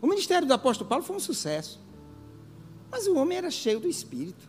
O 0.00 0.06
ministério 0.06 0.48
do 0.48 0.54
apóstolo 0.54 0.88
Paulo 0.88 1.04
foi 1.04 1.16
um 1.16 1.20
sucesso. 1.20 1.78
Mas 2.90 3.06
o 3.06 3.16
homem 3.16 3.36
era 3.36 3.50
cheio 3.50 3.78
do 3.78 3.86
Espírito. 3.86 4.48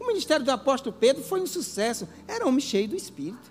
O 0.00 0.06
ministério 0.06 0.44
do 0.44 0.50
apóstolo 0.50 0.96
Pedro 0.98 1.22
foi 1.22 1.42
um 1.42 1.46
sucesso. 1.46 2.08
Era 2.26 2.46
homem 2.46 2.60
cheio 2.60 2.88
do 2.88 2.96
Espírito. 2.96 3.50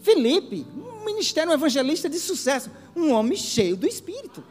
Felipe, 0.00 0.66
um 0.76 1.04
ministério 1.04 1.52
evangelista 1.52 2.08
de 2.08 2.18
sucesso, 2.20 2.70
um 2.94 3.12
homem 3.12 3.36
cheio 3.36 3.76
do 3.76 3.86
Espírito. 3.86 4.44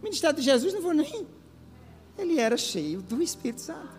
O 0.00 0.04
ministério 0.04 0.36
de 0.36 0.42
Jesus 0.42 0.74
não 0.74 0.82
foi 0.82 0.94
nem. 0.94 1.26
Ele 2.18 2.38
era 2.38 2.56
cheio 2.56 3.00
do 3.00 3.22
Espírito 3.22 3.60
Santo. 3.60 3.94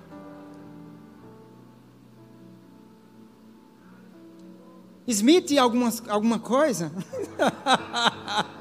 Smith, 5.08 5.58
algumas, 5.58 6.02
alguma 6.08 6.40
coisa? 6.40 6.92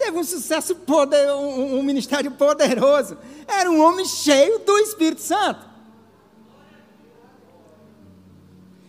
Teve 0.00 0.18
um 0.18 0.24
sucesso, 0.24 0.74
poder, 0.76 1.30
um, 1.30 1.78
um 1.78 1.82
ministério 1.82 2.30
poderoso. 2.30 3.18
Era 3.46 3.70
um 3.70 3.82
homem 3.82 4.06
cheio 4.06 4.58
do 4.60 4.78
Espírito 4.78 5.20
Santo. 5.20 5.68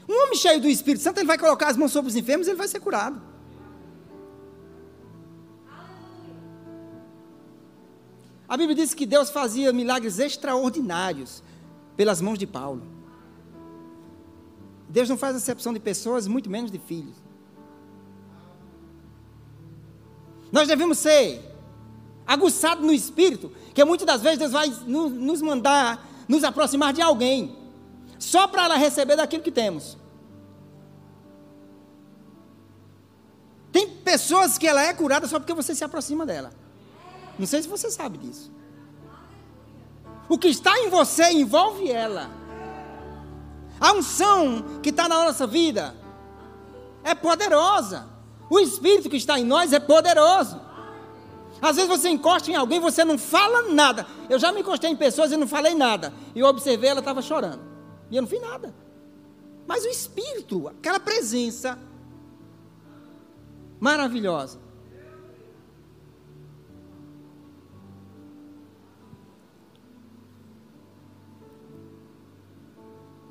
Um 0.08 0.24
homem 0.24 0.36
cheio 0.36 0.62
do 0.62 0.70
Espírito 0.70 1.04
Santo, 1.04 1.18
ele 1.18 1.28
vai 1.28 1.38
colocar 1.38 1.68
as 1.68 1.76
mãos 1.76 1.92
sobre 1.92 2.10
os 2.10 2.16
enfermos 2.16 2.48
e 2.48 2.52
ele 2.52 2.58
vai 2.58 2.68
ser 2.70 2.80
curado. 2.80 3.22
A 8.48 8.56
Bíblia 8.56 8.76
diz 8.76 8.94
que 8.94 9.06
Deus 9.06 9.30
fazia 9.30 9.74
milagres 9.74 10.18
extraordinários 10.18 11.44
pelas 11.98 12.22
mãos 12.22 12.40
de 12.40 12.48
Paulo. 12.48 12.84
Deus 14.88 15.10
não 15.10 15.18
faz 15.18 15.36
acepção 15.36 15.74
de 15.74 15.80
pessoas, 15.82 16.26
muito 16.26 16.50
menos 16.50 16.72
de 16.72 16.80
filhos. 16.80 17.18
Nós 20.52 20.68
devemos 20.68 20.98
ser 20.98 21.42
aguçados 22.28 22.86
no 22.86 22.92
espírito, 22.92 23.52
que 23.74 23.84
muitas 23.84 24.06
das 24.06 24.22
vezes 24.22 24.40
Deus 24.40 24.52
vai 24.52 24.70
nos 24.86 25.42
mandar 25.42 26.10
nos 26.28 26.44
aproximar 26.46 26.94
de 26.94 27.02
alguém, 27.02 27.58
só 28.18 28.48
para 28.48 28.64
ela 28.64 28.78
receber 28.78 29.18
daquilo 29.18 29.44
que 29.44 29.52
temos. 29.52 29.98
Tem 33.72 33.88
pessoas 33.88 34.58
que 34.58 34.66
ela 34.68 34.82
é 34.82 34.94
curada 34.94 35.28
só 35.28 35.40
porque 35.40 35.54
você 35.54 35.76
se 35.76 35.84
aproxima 35.84 36.26
dela. 36.26 36.54
Não 37.38 37.46
sei 37.46 37.62
se 37.62 37.68
você 37.68 37.90
sabe 37.90 38.18
disso. 38.18 38.52
O 40.30 40.38
que 40.38 40.48
está 40.48 40.80
em 40.80 40.90
você 40.90 41.32
envolve 41.32 41.92
ela. 41.92 42.30
A 43.80 43.94
unção 43.94 44.80
que 44.82 44.90
está 44.90 45.10
na 45.10 45.26
nossa 45.26 45.46
vida 45.48 45.96
é 47.04 47.14
poderosa. 47.16 48.08
O 48.52 48.60
Espírito 48.60 49.10
que 49.10 49.16
está 49.16 49.40
em 49.40 49.46
nós 49.46 49.72
é 49.72 49.80
poderoso. 49.80 50.60
Às 51.62 51.78
vezes 51.78 51.90
você 51.90 52.10
encosta 52.10 52.52
em 52.52 52.56
alguém 52.56 52.80
e 52.80 52.82
você 52.82 53.06
não 53.06 53.18
fala 53.18 53.72
nada. 53.72 54.06
Eu 54.30 54.38
já 54.38 54.52
me 54.52 54.60
encostei 54.60 54.90
em 54.90 54.96
pessoas 54.98 55.32
e 55.32 55.38
não 55.38 55.48
falei 55.48 55.74
nada. 55.74 56.14
E 56.36 56.40
eu 56.42 56.48
observei, 56.48 56.90
ela 56.90 57.00
estava 57.00 57.22
chorando. 57.22 57.62
E 58.10 58.18
eu 58.18 58.22
não 58.22 58.28
fiz 58.28 58.42
nada. 58.42 58.76
Mas 59.66 59.86
o 59.86 59.88
Espírito, 59.88 60.68
aquela 60.68 61.00
presença 61.00 61.80
maravilhosa. 63.80 64.60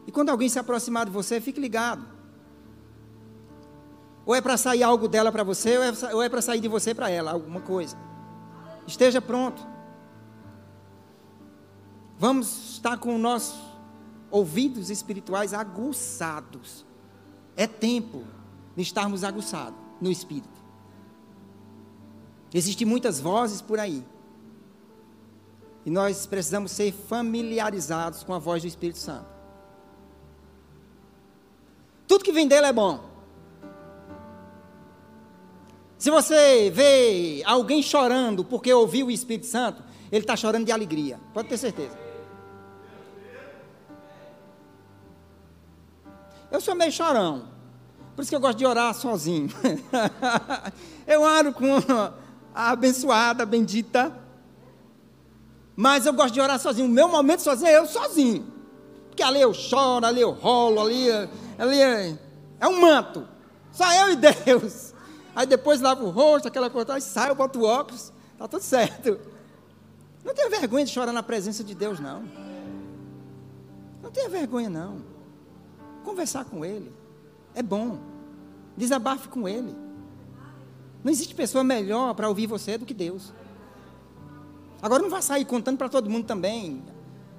E 0.07 0.11
quando 0.11 0.31
alguém 0.31 0.49
se 0.49 0.59
aproximar 0.59 1.05
de 1.05 1.13
você, 1.13 1.43
fique 1.43 1.61
ligado. 1.61 2.20
Ou 4.27 4.35
é 4.35 4.41
para 4.41 4.57
sair 4.57 4.83
algo 4.83 5.09
dela 5.09 5.33
para 5.33 5.43
você, 5.43 5.77
ou 6.13 6.23
é, 6.23 6.27
é 6.27 6.29
para 6.29 6.43
sair 6.43 6.61
de 6.61 6.69
você 6.69 6.95
para 6.95 7.11
ela, 7.11 7.33
alguma 7.33 7.61
coisa. 7.61 7.97
Esteja 8.87 9.21
pronto. 9.21 9.67
Vamos 12.19 12.75
estar 12.75 12.99
com 12.99 13.17
nossos 13.17 13.59
ouvidos 14.31 14.91
espirituais 14.91 15.55
aguçados. 15.55 16.85
É 17.57 17.67
tempo 17.67 18.25
de 18.77 18.83
estarmos 18.83 19.25
aguçados 19.25 19.79
no 20.01 20.11
espírito. 20.11 20.61
Existem 22.53 22.87
muitas 22.87 23.21
vozes 23.21 23.61
por 23.61 23.79
aí. 23.79 24.05
E 25.85 25.91
nós 25.91 26.27
precisamos 26.27 26.73
ser 26.73 26.93
familiarizados 26.93 28.23
com 28.23 28.35
a 28.35 28.39
voz 28.39 28.63
do 28.63 28.69
Espírito 28.69 28.99
Santo. 28.99 29.27
Tudo 32.07 32.25
que 32.25 32.33
vem 32.33 32.47
dele 32.47 32.67
é 32.67 32.73
bom. 32.73 33.10
Se 36.01 36.11
você 36.11 36.71
vê 36.71 37.43
alguém 37.45 37.83
chorando 37.83 38.43
porque 38.43 38.73
ouviu 38.73 39.09
o 39.09 39.11
Espírito 39.11 39.45
Santo, 39.45 39.83
ele 40.11 40.23
está 40.23 40.35
chorando 40.35 40.65
de 40.65 40.73
alegria. 40.73 41.21
Pode 41.35 41.49
ter 41.49 41.59
certeza. 41.59 41.95
Eu 46.51 46.59
sou 46.59 46.75
meio 46.75 46.91
chorão. 46.91 47.45
Por 48.17 48.23
isso 48.23 48.31
que 48.31 48.35
eu 48.35 48.41
gosto 48.41 48.57
de 48.57 48.65
orar 48.65 48.95
sozinho. 48.95 49.51
eu 51.07 51.21
oro 51.21 51.53
com 51.53 51.77
a 52.55 52.71
abençoada, 52.71 53.45
bendita. 53.45 54.11
Mas 55.77 56.07
eu 56.07 56.15
gosto 56.15 56.33
de 56.33 56.41
orar 56.41 56.59
sozinho. 56.59 56.87
O 56.87 56.91
meu 56.91 57.09
momento 57.09 57.41
sozinho 57.41 57.69
é 57.69 57.77
eu 57.77 57.85
sozinho. 57.85 58.51
Porque 59.11 59.23
ali 59.23 59.43
eu 59.43 59.53
choro, 59.53 60.07
ali 60.07 60.23
eu 60.23 60.31
rolo, 60.31 60.81
ali, 60.81 61.11
ali 61.59 61.79
é, 61.79 62.19
é 62.59 62.67
um 62.67 62.81
manto. 62.81 63.29
Só 63.71 63.93
eu 63.93 64.13
e 64.13 64.17
Deus. 64.17 64.90
Aí 65.35 65.47
depois 65.47 65.81
lava 65.81 66.05
o 66.05 66.11
rosto, 66.11 66.49
aquela 66.49 66.69
coisa, 66.69 66.95
aí 66.95 67.01
sai, 67.01 67.31
eu 67.31 67.35
boto 67.35 67.61
o 67.61 67.65
óculos, 67.65 68.13
está 68.33 68.49
tudo 68.49 68.63
certo. 68.63 69.19
Não 70.25 70.35
tenha 70.35 70.51
vergonha 70.51 70.85
de 70.85 70.91
chorar 70.91 71.13
na 71.13 71.23
presença 71.23 71.65
de 71.65 71.75
Deus, 71.75 71.99
não. 72.01 72.25
Não 74.03 74.11
tenha 74.11 74.29
vergonha, 74.29 74.69
não. 74.69 74.99
Conversar 76.05 76.45
com 76.45 76.65
Ele 76.65 76.93
é 77.55 77.63
bom. 77.63 77.99
Desabafe 78.77 79.29
com 79.29 79.49
Ele. 79.49 79.75
Não 81.03 81.11
existe 81.11 81.35
pessoa 81.35 81.65
melhor 81.65 82.15
para 82.15 82.29
ouvir 82.29 82.47
você 82.47 82.77
do 82.77 82.85
que 82.85 82.95
Deus. 82.95 83.33
Agora 84.83 85.03
não 85.03 85.11
vá 85.11 85.21
sair 85.21 85.45
contando 85.45 85.79
para 85.79 85.89
todo 85.89 86.11
mundo 86.11 86.27
também 86.27 86.83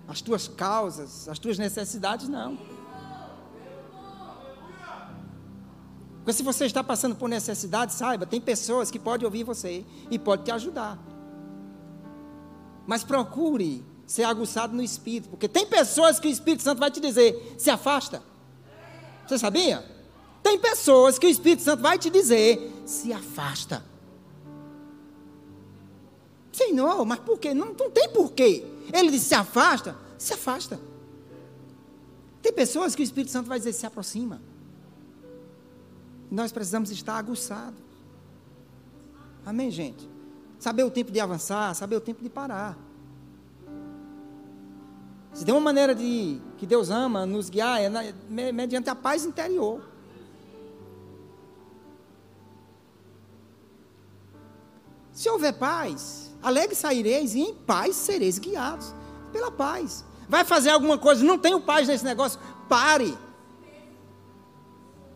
as 0.08 0.22
tuas 0.22 0.48
causas, 0.48 1.28
as 1.30 1.40
tuas 1.40 1.58
necessidades, 1.58 2.28
não. 2.28 2.58
Porque 6.32 6.38
se 6.38 6.44
você 6.44 6.66
está 6.66 6.82
passando 6.82 7.14
por 7.14 7.28
necessidade, 7.28 7.94
saiba, 7.94 8.26
tem 8.26 8.40
pessoas 8.40 8.90
que 8.90 8.98
podem 8.98 9.26
ouvir 9.26 9.44
você 9.44 9.84
e 10.10 10.18
podem 10.18 10.46
te 10.46 10.52
ajudar. 10.52 10.98
Mas 12.88 13.04
procure 13.04 13.84
ser 14.08 14.24
aguçado 14.24 14.74
no 14.74 14.82
Espírito, 14.82 15.28
porque 15.28 15.50
tem 15.50 15.66
pessoas 15.66 16.22
que 16.22 16.30
o 16.30 16.32
Espírito 16.32 16.64
Santo 16.64 16.80
vai 16.80 16.90
te 16.90 17.02
dizer, 17.02 17.56
se 17.58 17.70
afasta. 17.70 18.24
Você 19.28 19.38
sabia? 19.38 19.84
Tem 20.42 20.58
pessoas 20.58 21.20
que 21.20 21.28
o 21.28 21.30
Espírito 21.30 21.64
Santo 21.64 21.84
vai 21.84 22.00
te 22.00 22.10
dizer, 22.10 22.82
se 22.86 23.12
afasta. 23.12 23.84
Senhor, 26.54 27.06
mas 27.06 27.20
por 27.20 27.40
quê? 27.40 27.54
Não, 27.54 27.74
não 27.78 27.92
tem 27.92 28.08
porquê. 28.08 28.66
Ele 28.94 29.12
disse, 29.12 29.26
se 29.26 29.36
afasta, 29.36 29.98
se 30.18 30.34
afasta. 30.34 30.80
Tem 32.42 32.54
pessoas 32.54 32.96
que 32.96 33.02
o 33.02 33.04
Espírito 33.04 33.32
Santo 33.32 33.50
vai 33.50 33.60
dizer, 33.60 33.74
se 33.74 33.86
aproxima 33.86 34.51
nós 36.32 36.52
precisamos 36.54 36.90
estar 36.90 37.18
aguçados. 37.18 37.80
Amém, 39.46 39.70
gente? 39.70 40.10
Saber 40.58 40.84
o 40.84 40.90
tempo 40.90 41.12
de 41.12 41.20
avançar, 41.20 41.76
saber 41.76 41.98
o 41.98 42.02
tempo 42.02 42.24
de 42.24 42.30
parar. 42.30 42.78
Se 45.34 45.44
tem 45.44 45.54
uma 45.54 45.62
maneira 45.62 45.94
de 45.94 46.40
que 46.58 46.66
Deus 46.66 46.90
ama 46.90 47.26
nos 47.26 47.50
guiar, 47.50 47.82
é 47.82 47.90
na, 47.90 48.02
mediante 48.30 48.90
a 48.90 48.96
paz 48.96 49.26
interior. 49.26 49.82
Se 55.12 55.30
houver 55.30 55.54
paz, 55.54 56.34
alegre 56.42 56.76
saireis 56.76 57.36
e 57.36 57.42
em 57.42 57.54
paz 57.54 57.96
sereis 57.96 58.40
guiados 58.40 58.94
pela 59.32 59.52
paz. 59.52 60.06
Vai 60.30 60.46
fazer 60.46 60.70
alguma 60.70 60.98
coisa, 60.98 61.24
não 61.24 61.38
tenho 61.38 61.60
paz 61.60 61.88
nesse 61.88 62.06
negócio, 62.06 62.40
pare. 62.70 63.18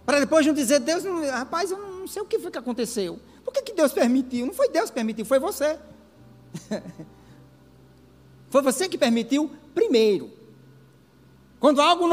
Para 0.05 0.19
depois 0.19 0.45
não 0.45 0.53
dizer, 0.53 0.79
Deus, 0.79 1.03
não, 1.03 1.25
rapaz, 1.27 1.71
eu 1.71 1.77
não 1.77 2.07
sei 2.07 2.21
o 2.21 2.25
que 2.25 2.37
foi 2.37 2.51
que 2.51 2.57
aconteceu. 2.57 3.19
Por 3.43 3.51
que, 3.51 3.61
que 3.63 3.73
Deus 3.73 3.91
permitiu? 3.91 4.45
Não 4.45 4.53
foi 4.53 4.69
Deus 4.69 4.89
que 4.89 4.95
permitiu, 4.95 5.25
foi 5.25 5.39
você. 5.39 5.79
foi 8.49 8.61
você 8.61 8.87
que 8.87 8.97
permitiu 8.97 9.49
primeiro. 9.73 10.31
Quando 11.59 11.81
algo 11.81 12.07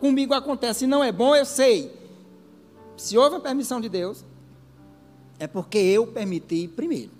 comigo 0.00 0.32
acontece 0.32 0.84
e 0.84 0.86
não 0.86 1.04
é 1.04 1.12
bom, 1.12 1.36
eu 1.36 1.44
sei. 1.44 1.94
Se 2.96 3.18
houve 3.18 3.36
a 3.36 3.40
permissão 3.40 3.80
de 3.80 3.90
Deus, 3.90 4.24
é 5.38 5.46
porque 5.46 5.76
eu 5.76 6.06
permiti 6.06 6.66
primeiro. 6.68 7.14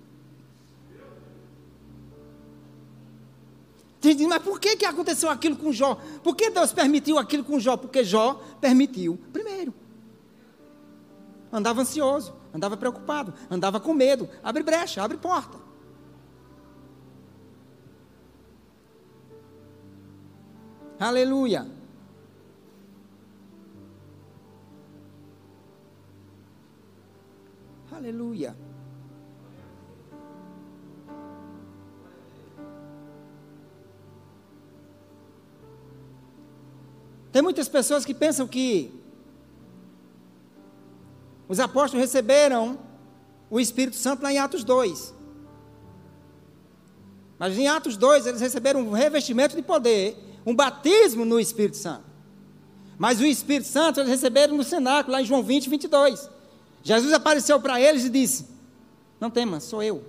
mas 4.28 4.42
por 4.42 4.60
que, 4.60 4.76
que 4.76 4.84
aconteceu 4.84 5.28
aquilo 5.28 5.56
com 5.56 5.72
Jó? 5.72 6.00
Por 6.22 6.36
que 6.36 6.48
Deus 6.48 6.72
permitiu 6.72 7.18
aquilo 7.18 7.42
com 7.42 7.58
Jó? 7.58 7.76
Porque 7.76 8.04
Jó 8.04 8.34
permitiu 8.60 9.18
primeiro 9.32 9.74
andava 11.58 11.80
ansioso, 11.80 12.34
andava 12.54 12.76
preocupado, 12.76 13.32
andava 13.50 13.80
com 13.80 13.94
medo. 13.94 14.28
Abre 14.42 14.62
brecha, 14.62 15.02
abre 15.02 15.16
porta. 15.16 15.58
Aleluia. 20.98 21.66
Aleluia. 27.92 28.56
Tem 37.32 37.42
muitas 37.42 37.68
pessoas 37.68 38.04
que 38.04 38.14
pensam 38.14 38.48
que 38.48 38.95
os 41.48 41.60
apóstolos 41.60 42.04
receberam 42.04 42.78
o 43.48 43.60
Espírito 43.60 43.96
Santo 43.96 44.22
lá 44.22 44.32
em 44.32 44.38
Atos 44.38 44.64
2. 44.64 45.14
Mas 47.38 47.56
em 47.56 47.68
Atos 47.68 47.96
2 47.96 48.26
eles 48.26 48.40
receberam 48.40 48.80
um 48.80 48.92
revestimento 48.92 49.54
de 49.54 49.62
poder, 49.62 50.16
um 50.44 50.54
batismo 50.54 51.24
no 51.24 51.38
Espírito 51.38 51.76
Santo. 51.76 52.04
Mas 52.98 53.20
o 53.20 53.26
Espírito 53.26 53.68
Santo 53.68 54.00
eles 54.00 54.10
receberam 54.10 54.56
no 54.56 54.64
cenáculo, 54.64 55.12
lá 55.12 55.22
em 55.22 55.26
João 55.26 55.42
20, 55.42 55.68
22. 55.68 56.30
Jesus 56.82 57.12
apareceu 57.12 57.60
para 57.60 57.80
eles 57.80 58.04
e 58.04 58.08
disse: 58.08 58.46
Não 59.20 59.30
tema, 59.30 59.60
sou 59.60 59.82
eu. 59.82 60.02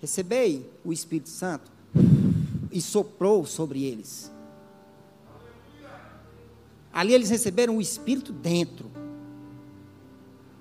Recebei 0.00 0.68
o 0.84 0.92
Espírito 0.92 1.28
Santo 1.28 1.70
e 2.72 2.80
soprou 2.80 3.44
sobre 3.46 3.84
eles. 3.84 4.32
Ali 6.92 7.14
eles 7.14 7.30
receberam 7.30 7.76
o 7.76 7.80
Espírito 7.80 8.32
dentro. 8.32 8.90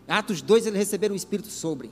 Atos 0.08 0.42
2, 0.42 0.68
eles 0.68 0.80
receberam 0.80 1.14
o 1.14 1.18
Espírito 1.18 1.50
sobre. 1.50 1.92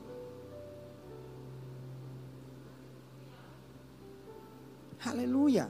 Aleluia. 5.05 5.69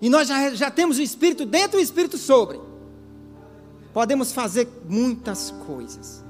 E 0.00 0.08
nós 0.08 0.28
já, 0.28 0.54
já 0.54 0.70
temos 0.70 0.98
o 0.98 1.02
Espírito 1.02 1.44
dentro 1.44 1.78
e 1.78 1.82
o 1.82 1.84
Espírito 1.84 2.18
sobre. 2.18 2.60
Podemos 3.92 4.32
fazer 4.32 4.68
muitas 4.88 5.50
coisas. 5.66 6.22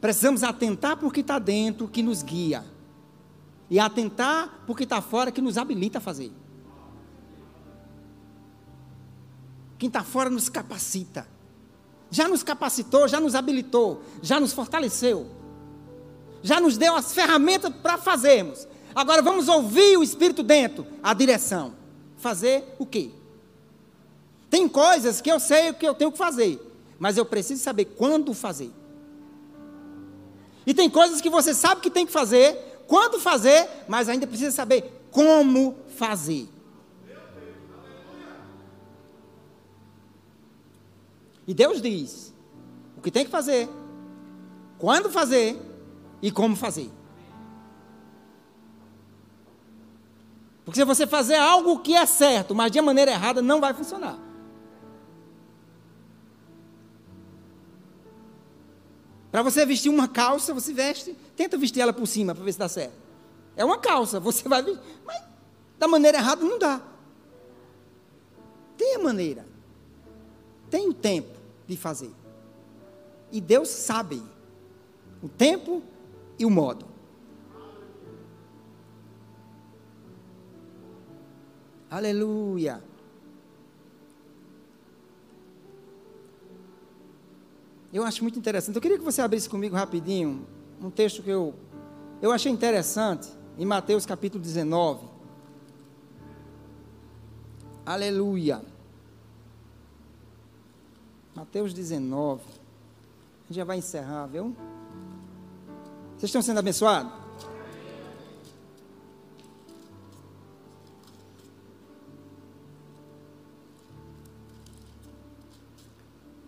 Precisamos 0.00 0.42
atentar 0.42 0.96
porque 0.96 1.20
está 1.20 1.38
dentro, 1.38 1.88
que 1.88 2.02
nos 2.02 2.22
guia. 2.22 2.64
E 3.68 3.78
atentar 3.78 4.62
porque 4.66 4.84
está 4.84 5.02
fora, 5.02 5.32
que 5.32 5.42
nos 5.42 5.58
habilita 5.58 5.98
a 5.98 6.00
fazer. 6.00 6.30
Quem 9.78 9.88
está 9.88 10.04
fora 10.04 10.30
nos 10.30 10.48
capacita. 10.48 11.33
Já 12.14 12.28
nos 12.28 12.44
capacitou, 12.44 13.08
já 13.08 13.18
nos 13.18 13.34
habilitou, 13.34 14.00
já 14.22 14.38
nos 14.38 14.52
fortaleceu. 14.52 15.26
Já 16.44 16.60
nos 16.60 16.78
deu 16.78 16.94
as 16.94 17.12
ferramentas 17.12 17.74
para 17.82 17.98
fazermos. 17.98 18.68
Agora 18.94 19.20
vamos 19.20 19.48
ouvir 19.48 19.98
o 19.98 20.02
Espírito 20.04 20.40
dentro, 20.40 20.86
a 21.02 21.12
direção. 21.12 21.74
Fazer 22.16 22.72
o 22.78 22.86
quê? 22.86 23.10
Tem 24.48 24.68
coisas 24.68 25.20
que 25.20 25.28
eu 25.28 25.40
sei 25.40 25.72
que 25.72 25.84
eu 25.84 25.92
tenho 25.92 26.12
que 26.12 26.16
fazer, 26.16 26.60
mas 27.00 27.16
eu 27.16 27.24
preciso 27.26 27.60
saber 27.60 27.86
quando 27.86 28.32
fazer. 28.32 28.70
E 30.64 30.72
tem 30.72 30.88
coisas 30.88 31.20
que 31.20 31.28
você 31.28 31.52
sabe 31.52 31.80
que 31.80 31.90
tem 31.90 32.06
que 32.06 32.12
fazer, 32.12 32.84
quando 32.86 33.18
fazer, 33.18 33.68
mas 33.88 34.08
ainda 34.08 34.24
precisa 34.24 34.52
saber 34.52 35.04
como 35.10 35.76
fazer. 35.96 36.48
E 41.46 41.52
Deus 41.54 41.80
diz 41.80 42.34
o 42.96 43.00
que 43.00 43.10
tem 43.10 43.24
que 43.24 43.30
fazer, 43.30 43.68
quando 44.78 45.10
fazer 45.10 45.60
e 46.22 46.30
como 46.30 46.56
fazer. 46.56 46.90
Porque 50.64 50.80
se 50.80 50.84
você 50.84 51.06
fazer 51.06 51.36
algo 51.36 51.80
que 51.80 51.94
é 51.94 52.06
certo, 52.06 52.54
mas 52.54 52.72
de 52.72 52.80
maneira 52.80 53.10
errada, 53.10 53.42
não 53.42 53.60
vai 53.60 53.74
funcionar. 53.74 54.18
Para 59.30 59.42
você 59.42 59.66
vestir 59.66 59.90
uma 59.90 60.08
calça, 60.08 60.54
você 60.54 60.72
veste, 60.72 61.14
tenta 61.36 61.58
vestir 61.58 61.80
ela 61.80 61.92
por 61.92 62.06
cima 62.06 62.34
para 62.34 62.44
ver 62.44 62.52
se 62.52 62.58
dá 62.58 62.68
certo. 62.68 62.94
É 63.56 63.64
uma 63.64 63.78
calça, 63.78 64.18
você 64.18 64.48
vai 64.48 64.62
vestir, 64.62 64.82
mas 65.04 65.22
da 65.78 65.86
maneira 65.86 66.18
errada 66.18 66.44
não 66.44 66.58
dá. 66.58 66.80
Tem 68.76 68.94
a 68.94 68.98
maneira, 69.00 69.46
tem 70.74 70.88
o 70.88 70.92
tempo 70.92 71.38
de 71.68 71.76
fazer. 71.76 72.10
E 73.30 73.40
Deus 73.40 73.68
sabe 73.68 74.20
o 75.22 75.28
tempo 75.28 75.80
e 76.36 76.44
o 76.44 76.50
modo. 76.50 76.84
Aleluia. 81.88 82.82
Eu 87.92 88.02
acho 88.02 88.24
muito 88.24 88.36
interessante. 88.36 88.74
Eu 88.74 88.82
queria 88.82 88.98
que 88.98 89.04
você 89.04 89.22
abrisse 89.22 89.48
comigo 89.48 89.76
rapidinho 89.76 90.44
um 90.82 90.90
texto 90.90 91.22
que 91.22 91.30
eu, 91.30 91.54
eu 92.20 92.32
achei 92.32 92.50
interessante, 92.50 93.28
em 93.56 93.64
Mateus 93.64 94.04
capítulo 94.04 94.42
19. 94.42 95.06
Aleluia. 97.86 98.73
Mateus 101.34 101.74
19. 101.74 102.42
A 102.42 103.46
gente 103.48 103.56
já 103.56 103.64
vai 103.64 103.78
encerrar, 103.78 104.26
viu? 104.26 104.54
Vocês 106.12 106.24
estão 106.24 106.40
sendo 106.40 106.58
abençoados? 106.58 107.12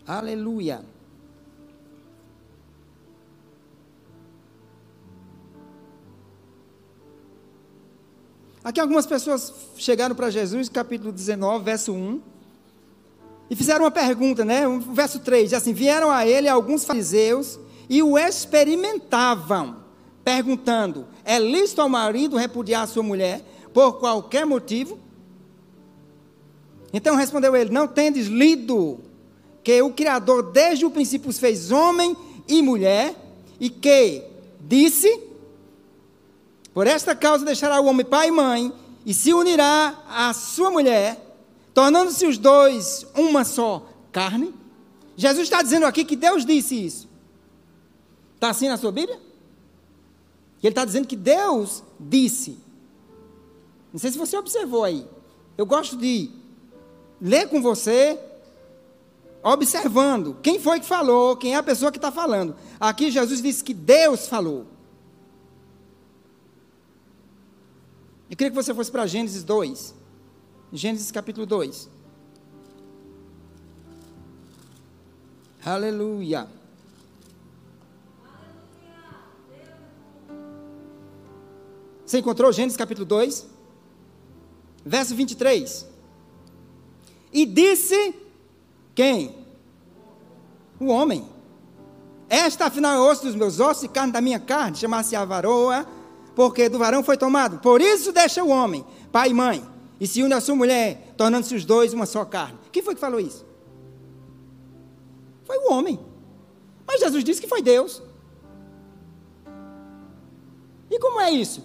Aleluia. 0.07 0.85
Aqui 8.63 8.81
algumas 8.81 9.07
pessoas 9.07 9.53
chegaram 9.77 10.15
para 10.15 10.31
Jesus, 10.31 10.69
capítulo 10.69 11.13
19, 11.13 11.65
verso 11.65 11.93
1, 11.93 12.21
e 13.49 13.57
fizeram 13.57 13.85
uma 13.85 13.91
pergunta, 13.91 14.45
né? 14.45 14.67
O 14.67 14.81
verso 14.81 15.21
3, 15.21 15.53
assim: 15.53 15.73
Vieram 15.73 16.11
a 16.11 16.27
ele 16.27 16.49
alguns 16.49 16.85
fariseus 16.85 17.59
e 17.89 18.03
o 18.03 18.19
experimentavam, 18.19 19.77
perguntando: 20.25 21.07
É 21.25 21.39
lícito 21.39 21.81
ao 21.81 21.89
marido 21.89 22.37
repudiar 22.37 22.87
sua 22.89 23.03
mulher 23.03 23.43
por 23.73 23.95
qualquer 23.99 24.45
motivo? 24.45 24.99
Então 26.93 27.15
respondeu 27.15 27.55
ele: 27.55 27.71
Não 27.71 27.87
tendes 27.87 28.27
lido 28.27 29.01
que 29.63 29.81
o 29.83 29.93
Criador 29.93 30.53
desde 30.53 30.85
o 30.85 30.91
princípio 30.91 31.31
os 31.31 31.39
fez 31.39 31.71
homem 31.71 32.17
e 32.49 32.63
mulher, 32.63 33.15
e 33.61 33.71
que 33.71 34.23
disse: 34.61 35.27
por 36.77 36.87
esta 36.87 37.15
causa 37.15 37.43
deixará 37.43 37.81
o 37.81 37.87
homem 37.87 38.05
pai 38.05 38.29
e 38.29 38.31
mãe 38.31 38.71
e 39.07 39.15
se 39.15 39.33
unirá 39.33 39.95
à 40.11 40.35
sua 40.35 40.71
mulher, 40.71 41.26
tornando-se 41.77 42.27
os 42.27 42.39
dois 42.39 43.07
uma 43.15 43.45
só 43.45 43.87
carne. 44.11 44.55
Jesus 45.15 45.43
está 45.45 45.61
dizendo 45.61 45.85
aqui 45.85 46.07
que 46.07 46.17
Deus 46.17 46.47
disse 46.47 46.75
isso. 46.75 47.07
Está 48.35 48.49
assim 48.49 48.67
na 48.67 48.79
sua 48.79 48.91
Bíblia? 48.91 49.21
Ele 50.63 50.71
está 50.71 50.87
dizendo 50.87 51.07
que 51.07 51.15
Deus 51.15 51.85
disse. 52.01 52.59
Não 53.93 54.01
sei 54.01 54.11
se 54.11 54.17
você 54.17 54.39
observou 54.39 54.85
aí. 54.85 55.07
Eu 55.59 55.67
gosto 55.67 55.99
de 55.99 56.31
ler 57.21 57.47
com 57.51 57.61
você, 57.61 58.19
observando 59.43 60.39
quem 60.43 60.59
foi 60.59 60.81
que 60.81 60.87
falou, 60.87 61.37
quem 61.37 61.53
é 61.53 61.59
a 61.59 61.63
pessoa 61.63 61.93
que 61.93 61.99
está 61.99 62.11
falando. 62.11 62.57
Aqui 62.81 63.11
Jesus 63.11 63.43
disse 63.43 63.63
que 63.63 63.75
Deus 63.75 64.27
falou. 64.29 64.65
Eu 68.31 68.37
queria 68.37 68.51
que 68.51 68.57
você 68.57 68.73
fosse 68.73 68.91
para 68.91 69.07
Gênesis 69.07 69.45
2. 69.45 70.06
Gênesis 70.73 71.11
capítulo 71.11 71.47
2. 71.47 71.89
Aleluia. 75.65 76.49
Você 82.05 82.19
encontrou 82.19 82.53
Gênesis 82.53 82.77
capítulo 82.77 83.05
2? 83.07 83.47
Verso 84.85 85.15
23. 85.15 85.87
E 87.33 87.45
disse 87.45 88.15
quem? 88.95 89.35
O 90.79 90.87
homem. 90.87 91.29
Esta 92.29 92.67
afinal 92.67 92.95
é 92.95 93.11
osso 93.11 93.25
dos 93.25 93.35
meus 93.35 93.61
ossos 93.61 93.85
e 93.85 93.89
carne 93.89 94.13
da 94.13 94.21
minha 94.21 94.39
carne, 94.41 94.77
chama-se 94.77 95.15
a 95.15 95.25
varoa 95.25 95.87
porque 96.37 96.69
do 96.69 96.79
varão 96.79 97.03
foi 97.03 97.17
tomado. 97.17 97.59
Por 97.59 97.81
isso 97.81 98.13
deixa 98.13 98.45
o 98.45 98.51
homem, 98.51 98.85
pai 99.11 99.31
e 99.31 99.35
mãe, 99.35 99.67
e 100.01 100.07
se 100.07 100.23
une 100.23 100.35
à 100.35 100.41
sua 100.41 100.55
mulher, 100.55 101.15
tornando-se 101.17 101.55
os 101.55 101.65
dois 101.65 101.93
uma 101.93 102.07
só 102.07 102.25
carne. 102.25 102.59
Quem 102.71 102.83
foi 102.83 102.95
que 102.95 103.01
falou 103.01 103.19
isso? 103.19 103.45
Foi 105.45 105.57
o 105.59 105.73
homem. 105.73 105.99
Mas 106.87 107.01
Jesus 107.01 107.25
disse 107.25 107.41
que 107.41 107.49
foi 107.49 107.63
Deus. 107.63 108.03
E 110.91 110.99
como 110.99 111.21
é 111.21 111.31
isso? 111.31 111.63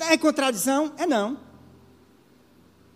É 0.00 0.16
contradição? 0.18 0.92
É 0.96 1.06
não. 1.06 1.38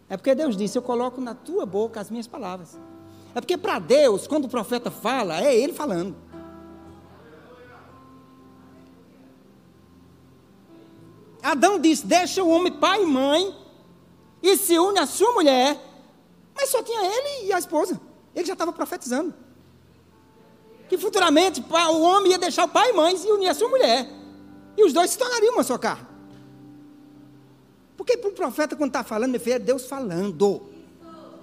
É 0.09 0.17
porque 0.17 0.35
Deus 0.35 0.57
disse: 0.57 0.77
Eu 0.77 0.83
coloco 0.83 1.21
na 1.21 1.35
tua 1.35 1.65
boca 1.65 2.01
as 2.01 2.11
minhas 2.11 2.27
palavras. 2.27 2.79
É 3.35 3.41
porque 3.41 3.57
para 3.57 3.79
Deus, 3.79 4.27
quando 4.27 4.47
o 4.47 4.49
profeta 4.49 4.91
fala, 4.91 5.41
é 5.41 5.55
ele 5.57 5.73
falando. 5.73 6.17
Adão 11.43 11.79
disse: 11.79 12.07
Deixa 12.07 12.43
o 12.43 12.49
homem 12.49 12.73
pai 12.73 13.03
e 13.03 13.07
mãe 13.07 13.55
e 14.43 14.57
se 14.57 14.79
une 14.79 14.99
à 14.99 15.07
sua 15.07 15.33
mulher. 15.33 15.79
Mas 16.55 16.71
só 16.71 16.83
tinha 16.83 17.01
ele 17.05 17.47
e 17.47 17.53
a 17.53 17.59
esposa. 17.59 18.01
Ele 18.35 18.47
já 18.47 18.53
estava 18.53 18.73
profetizando. 18.73 19.35
Que 20.89 20.99
futuramente 20.99 21.61
o 21.61 22.01
homem 22.03 22.33
ia 22.33 22.39
deixar 22.39 22.65
o 22.65 22.69
pai 22.69 22.91
e 22.91 22.93
mãe 22.93 23.15
e 23.15 23.19
se 23.19 23.31
unir 23.31 23.49
à 23.49 23.55
sua 23.55 23.69
mulher. 23.69 24.09
E 24.77 24.85
os 24.85 24.93
dois 24.93 25.11
se 25.11 25.19
tornariam 25.19 25.55
uma 25.55 25.63
só 25.63 25.79
carne. 25.79 26.07
Porque 27.97 28.17
para 28.17 28.31
um 28.31 28.35
profeta, 28.35 28.75
quando 28.75 28.91
está 28.91 29.05
falando, 29.05 29.31
meu 29.31 29.41
filho, 29.41 29.57
é 29.57 29.59
Deus 29.59 29.87
falando. 29.87 30.63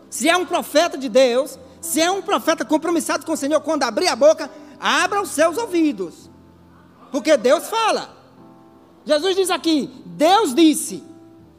Se 0.09 0.27
é 0.27 0.35
um 0.35 0.45
profeta 0.45 0.97
de 0.97 1.07
Deus, 1.07 1.57
se 1.79 2.01
é 2.01 2.09
um 2.09 2.21
profeta 2.21 2.65
compromissado 2.65 3.25
com 3.25 3.33
o 3.33 3.37
Senhor, 3.37 3.61
quando 3.61 3.83
abrir 3.83 4.07
a 4.07 4.15
boca, 4.15 4.49
abra 4.79 5.21
os 5.21 5.29
seus 5.29 5.57
ouvidos. 5.57 6.29
Porque 7.11 7.37
Deus 7.37 7.67
fala. 7.67 8.16
Jesus 9.07 9.35
diz 9.37 9.49
aqui, 9.49 9.89
Deus 10.05 10.53
disse. 10.53 11.01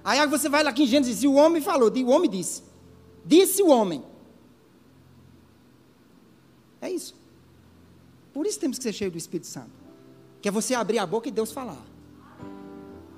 Aí 0.05 0.25
você 0.27 0.49
vai 0.49 0.63
lá 0.63 0.71
aqui 0.71 0.83
em 0.83 0.87
Gênesis, 0.87 1.23
e 1.23 1.27
o 1.27 1.35
homem 1.35 1.63
falou, 1.63 1.91
o 1.91 2.11
homem 2.11 2.31
disse. 2.31 2.63
Disse 3.25 3.63
o 3.63 3.69
homem. 3.69 4.05
É 6.81 6.91
isso. 6.91 7.15
Por 8.33 8.47
isso 8.47 8.61
temos 8.61 8.77
que 8.77 8.85
ser 8.85 8.93
cheios 8.93 9.13
do 9.13 9.19
Espírito 9.19 9.47
Santo. 9.47 9.71
Que 10.43 10.49
é 10.49 10.53
você 10.53 10.75
abrir 10.75 10.99
a 10.99 11.07
boca 11.07 11.29
e 11.29 11.33
Deus 11.33 11.51
falar. 11.51 11.83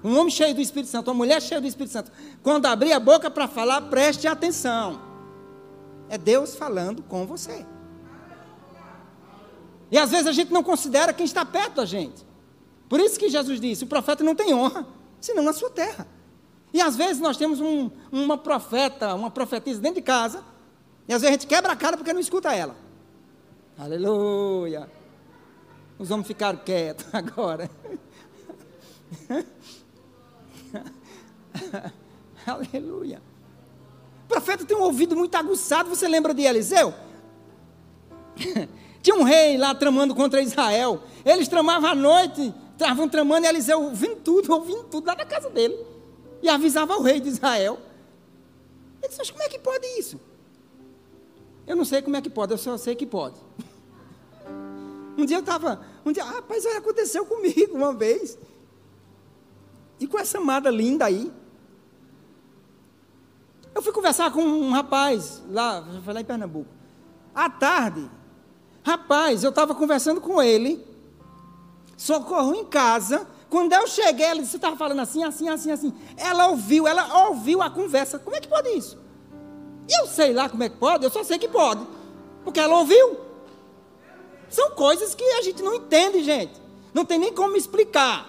Um 0.03 0.17
homem 0.17 0.31
cheio 0.31 0.55
do 0.55 0.61
Espírito 0.61 0.89
Santo, 0.89 1.09
uma 1.09 1.15
mulher 1.15 1.43
cheia 1.43 1.61
do 1.61 1.67
Espírito 1.67 1.93
Santo. 1.93 2.11
Quando 2.43 2.67
abrir 2.67 2.93
a 2.93 3.01
boca 3.01 3.31
para 3.31 3.47
falar, 3.47 3.83
preste 3.83 4.27
atenção. 4.27 5.01
É 6.09 6.17
Deus 6.17 6.55
falando 6.55 7.03
com 7.03 7.27
você. 7.27 7.67
E 9.91 9.99
às 9.99 10.11
vezes 10.11 10.29
a 10.29 10.33
gente 10.33 10.53
não 10.53 10.63
considera 10.63 11.13
quem 11.13 11.27
está 11.27 11.45
perto 11.45 11.75
da 11.75 11.85
gente. 11.85 12.30
Por 12.91 12.99
isso 13.01 13.19
que 13.21 13.31
Jesus 13.31 13.59
disse: 13.61 13.85
o 13.85 13.87
profeta 13.87 14.25
não 14.25 14.35
tem 14.35 14.53
honra, 14.53 14.85
senão 15.21 15.45
na 15.45 15.53
sua 15.53 15.71
terra. 15.71 16.09
E 16.75 16.81
às 16.81 16.97
vezes 16.97 17.23
nós 17.23 17.37
temos 17.37 17.61
um, 17.61 17.89
uma 18.11 18.37
profeta, 18.37 19.15
uma 19.15 19.31
profetisa 19.31 19.81
dentro 19.81 20.01
de 20.01 20.03
casa, 20.03 20.45
e 21.09 21.15
às 21.15 21.23
vezes 21.23 21.37
a 21.37 21.39
gente 21.39 21.47
quebra 21.47 21.73
a 21.73 21.77
cara 21.77 21.97
porque 21.97 22.13
não 22.13 22.19
escuta 22.21 22.53
ela. 22.53 22.75
Aleluia. 23.79 24.91
Os 26.01 26.11
homens 26.11 26.27
ficaram 26.27 26.59
quietos 26.59 27.07
agora. 27.15 27.71
Aleluia. 32.45 33.23
O 34.25 34.29
profeta 34.29 34.65
tem 34.65 34.77
um 34.77 34.83
ouvido 34.83 35.15
muito 35.15 35.37
aguçado. 35.37 35.89
Você 35.91 36.09
lembra 36.09 36.35
de 36.35 36.43
Eliseu? 36.43 36.93
Tinha 39.01 39.17
um 39.17 39.23
rei 39.23 39.57
lá 39.57 39.75
tramando 39.75 40.13
contra 40.15 40.43
Israel. 40.43 41.03
Eles 41.25 41.47
tramavam 41.49 41.91
à 41.91 41.95
noite, 41.95 42.53
estavam 42.83 43.09
tramando 43.09 43.47
e 43.47 43.49
Eliseu 43.49 43.83
ouvindo 43.83 44.17
tudo, 44.17 44.51
ouvindo 44.53 44.85
tudo 44.85 45.07
lá 45.07 45.15
na 45.15 45.25
casa 45.25 45.51
dele. 45.51 45.79
E 46.43 46.49
avisava 46.49 46.97
o 46.97 47.03
rei 47.03 47.21
de 47.21 47.29
Israel. 47.29 47.79
Ele 49.01 49.09
disse: 49.09 49.19
Mas 49.19 49.31
como 49.31 49.43
é 49.43 49.49
que 49.49 49.59
pode 49.59 49.87
isso? 49.99 50.21
Eu 51.67 51.77
não 51.77 51.85
sei 51.85 52.03
como 52.03 52.17
é 52.17 52.21
que 52.21 52.31
pode, 52.31 52.53
eu 52.53 52.59
só 52.59 52.77
sei 52.77 52.95
que 52.95 53.07
pode. 53.07 53.37
Um 55.19 55.27
dia 55.27 55.37
eu 55.37 55.41
estava, 55.41 55.85
um 56.07 56.13
dia, 56.13 56.25
ah, 56.25 56.31
rapaz, 56.31 56.65
isso 56.65 56.75
aconteceu 56.75 57.27
comigo 57.27 57.77
uma 57.77 57.93
vez. 57.93 58.39
E 59.99 60.07
com 60.07 60.19
essa 60.19 60.39
amada 60.39 60.71
linda 60.71 61.05
aí. 61.05 61.31
Eu 63.75 63.83
fui 63.83 63.93
conversar 63.93 64.33
com 64.33 64.41
um 64.41 64.71
rapaz 64.71 65.43
lá, 65.51 65.87
foi 66.03 66.15
lá 66.15 66.21
em 66.23 66.25
Pernambuco. 66.25 66.71
À 67.35 67.51
tarde, 67.51 68.11
rapaz, 68.83 69.45
eu 69.45 69.51
estava 69.51 69.75
conversando 69.75 70.23
com 70.23 70.41
ele, 70.41 70.83
socorro 72.01 72.55
em 72.55 72.65
casa. 72.65 73.27
Quando 73.51 73.73
eu 73.75 73.87
cheguei, 73.87 74.25
ela 74.25 74.41
disse: 74.41 74.53
Você 74.53 74.57
estava 74.57 74.77
falando 74.77 75.01
assim, 75.01 75.23
assim, 75.23 75.49
assim, 75.49 75.71
assim. 75.71 75.95
Ela 76.17 76.49
ouviu, 76.49 76.89
ela 76.89 77.29
ouviu 77.29 77.61
a 77.61 77.69
conversa. 77.69 78.19
Como 78.19 78.35
é 78.35 78.41
que 78.41 78.49
pode 78.49 78.71
isso? 78.71 78.99
Eu 79.89 80.07
sei 80.07 80.33
lá 80.33 80.49
como 80.49 80.63
é 80.63 80.69
que 80.69 80.77
pode, 80.77 81.05
eu 81.05 81.11
só 81.11 81.23
sei 81.23 81.39
que 81.39 81.49
pode. 81.49 81.87
Porque 82.43 82.59
ela 82.59 82.79
ouviu. 82.79 83.19
São 84.49 84.71
coisas 84.71 85.15
que 85.15 85.23
a 85.23 85.43
gente 85.43 85.63
não 85.63 85.75
entende, 85.75 86.25
gente. 86.25 86.55
Não 86.95 87.05
tem 87.05 87.19
nem 87.19 87.33
como 87.33 87.57
explicar. 87.57 88.27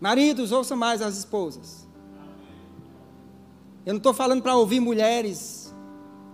Maridos, 0.00 0.52
ouçam 0.52 0.76
mais 0.76 1.00
as 1.00 1.16
esposas. 1.16 1.88
Eu 3.86 3.94
não 3.94 3.98
estou 3.98 4.12
falando 4.12 4.42
para 4.42 4.54
ouvir 4.54 4.80
mulheres 4.80 5.74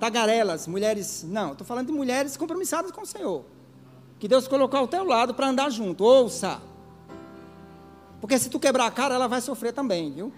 tagarelas, 0.00 0.66
mulheres. 0.66 1.24
Não, 1.26 1.52
estou 1.52 1.66
falando 1.66 1.86
de 1.86 1.92
mulheres 1.92 2.36
compromissadas 2.36 2.90
com 2.90 3.02
o 3.02 3.06
Senhor. 3.06 3.53
Que 4.24 4.28
Deus 4.28 4.48
colocou 4.48 4.80
ao 4.80 4.88
teu 4.88 5.04
lado 5.04 5.34
para 5.34 5.48
andar 5.48 5.68
junto. 5.68 6.02
Ouça. 6.02 6.58
Porque 8.22 8.38
se 8.38 8.48
tu 8.48 8.58
quebrar 8.58 8.86
a 8.86 8.90
cara, 8.90 9.16
ela 9.16 9.28
vai 9.28 9.38
sofrer 9.42 9.74
também, 9.74 10.10
viu? 10.10 10.32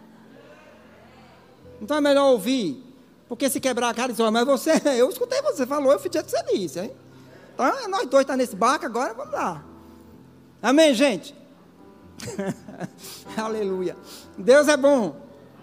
Então 1.81 1.97
é 1.97 2.01
melhor 2.01 2.33
ouvir. 2.33 2.85
Porque 3.29 3.49
se 3.49 3.61
quebrar 3.61 3.91
a 3.91 3.95
cara, 3.95 4.11
diz, 4.11 4.19
oh, 4.19 4.29
mas 4.29 4.45
você, 4.45 4.73
eu 4.99 5.09
escutei 5.09 5.41
você 5.41 5.65
falou, 5.65 5.93
eu 5.93 6.01
fiz 6.01 6.13
o 6.13 6.25
que 6.25 6.29
você 6.29 6.43
disse, 6.53 6.81
hein? 6.81 6.91
Então, 7.55 7.89
nós 7.89 8.09
dois 8.09 8.23
estamos 8.23 8.27
tá 8.27 8.37
nesse 8.37 8.57
barco 8.57 8.87
agora, 8.87 9.15
vamos 9.15 9.33
lá. 9.33 9.65
Amém, 10.61 10.93
gente? 10.93 11.33
Aleluia. 13.39 13.97
Deus 14.37 14.67
é 14.67 14.77
bom. 14.77 15.15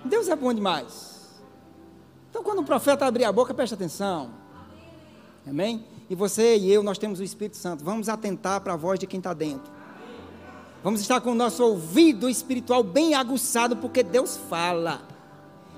Deus 0.05 0.29
é 0.29 0.35
bom 0.37 0.53
demais. 0.53 1.43
Então, 2.29 2.41
quando 2.41 2.59
o 2.59 2.65
profeta 2.65 3.05
abrir 3.05 3.25
a 3.25 3.33
boca, 3.33 3.53
preste 3.53 3.73
atenção. 3.73 4.31
Amém? 5.45 5.91
E 6.13 6.15
você 6.15 6.57
e 6.57 6.71
eu, 6.71 6.83
nós 6.83 6.99
temos 6.99 7.19
o 7.19 7.23
Espírito 7.23 7.57
Santo. 7.57 7.83
Vamos 7.83 8.07
atentar 8.07 8.61
para 8.61 8.73
a 8.73 8.75
voz 8.75 8.99
de 8.99 9.07
quem 9.07 9.17
está 9.17 9.33
dentro. 9.33 9.73
Vamos 10.83 11.01
estar 11.01 11.19
com 11.19 11.31
o 11.31 11.35
nosso 11.35 11.63
ouvido 11.63 12.29
espiritual 12.29 12.83
bem 12.83 13.15
aguçado, 13.15 13.77
porque 13.77 14.03
Deus 14.03 14.37
fala. 14.47 15.01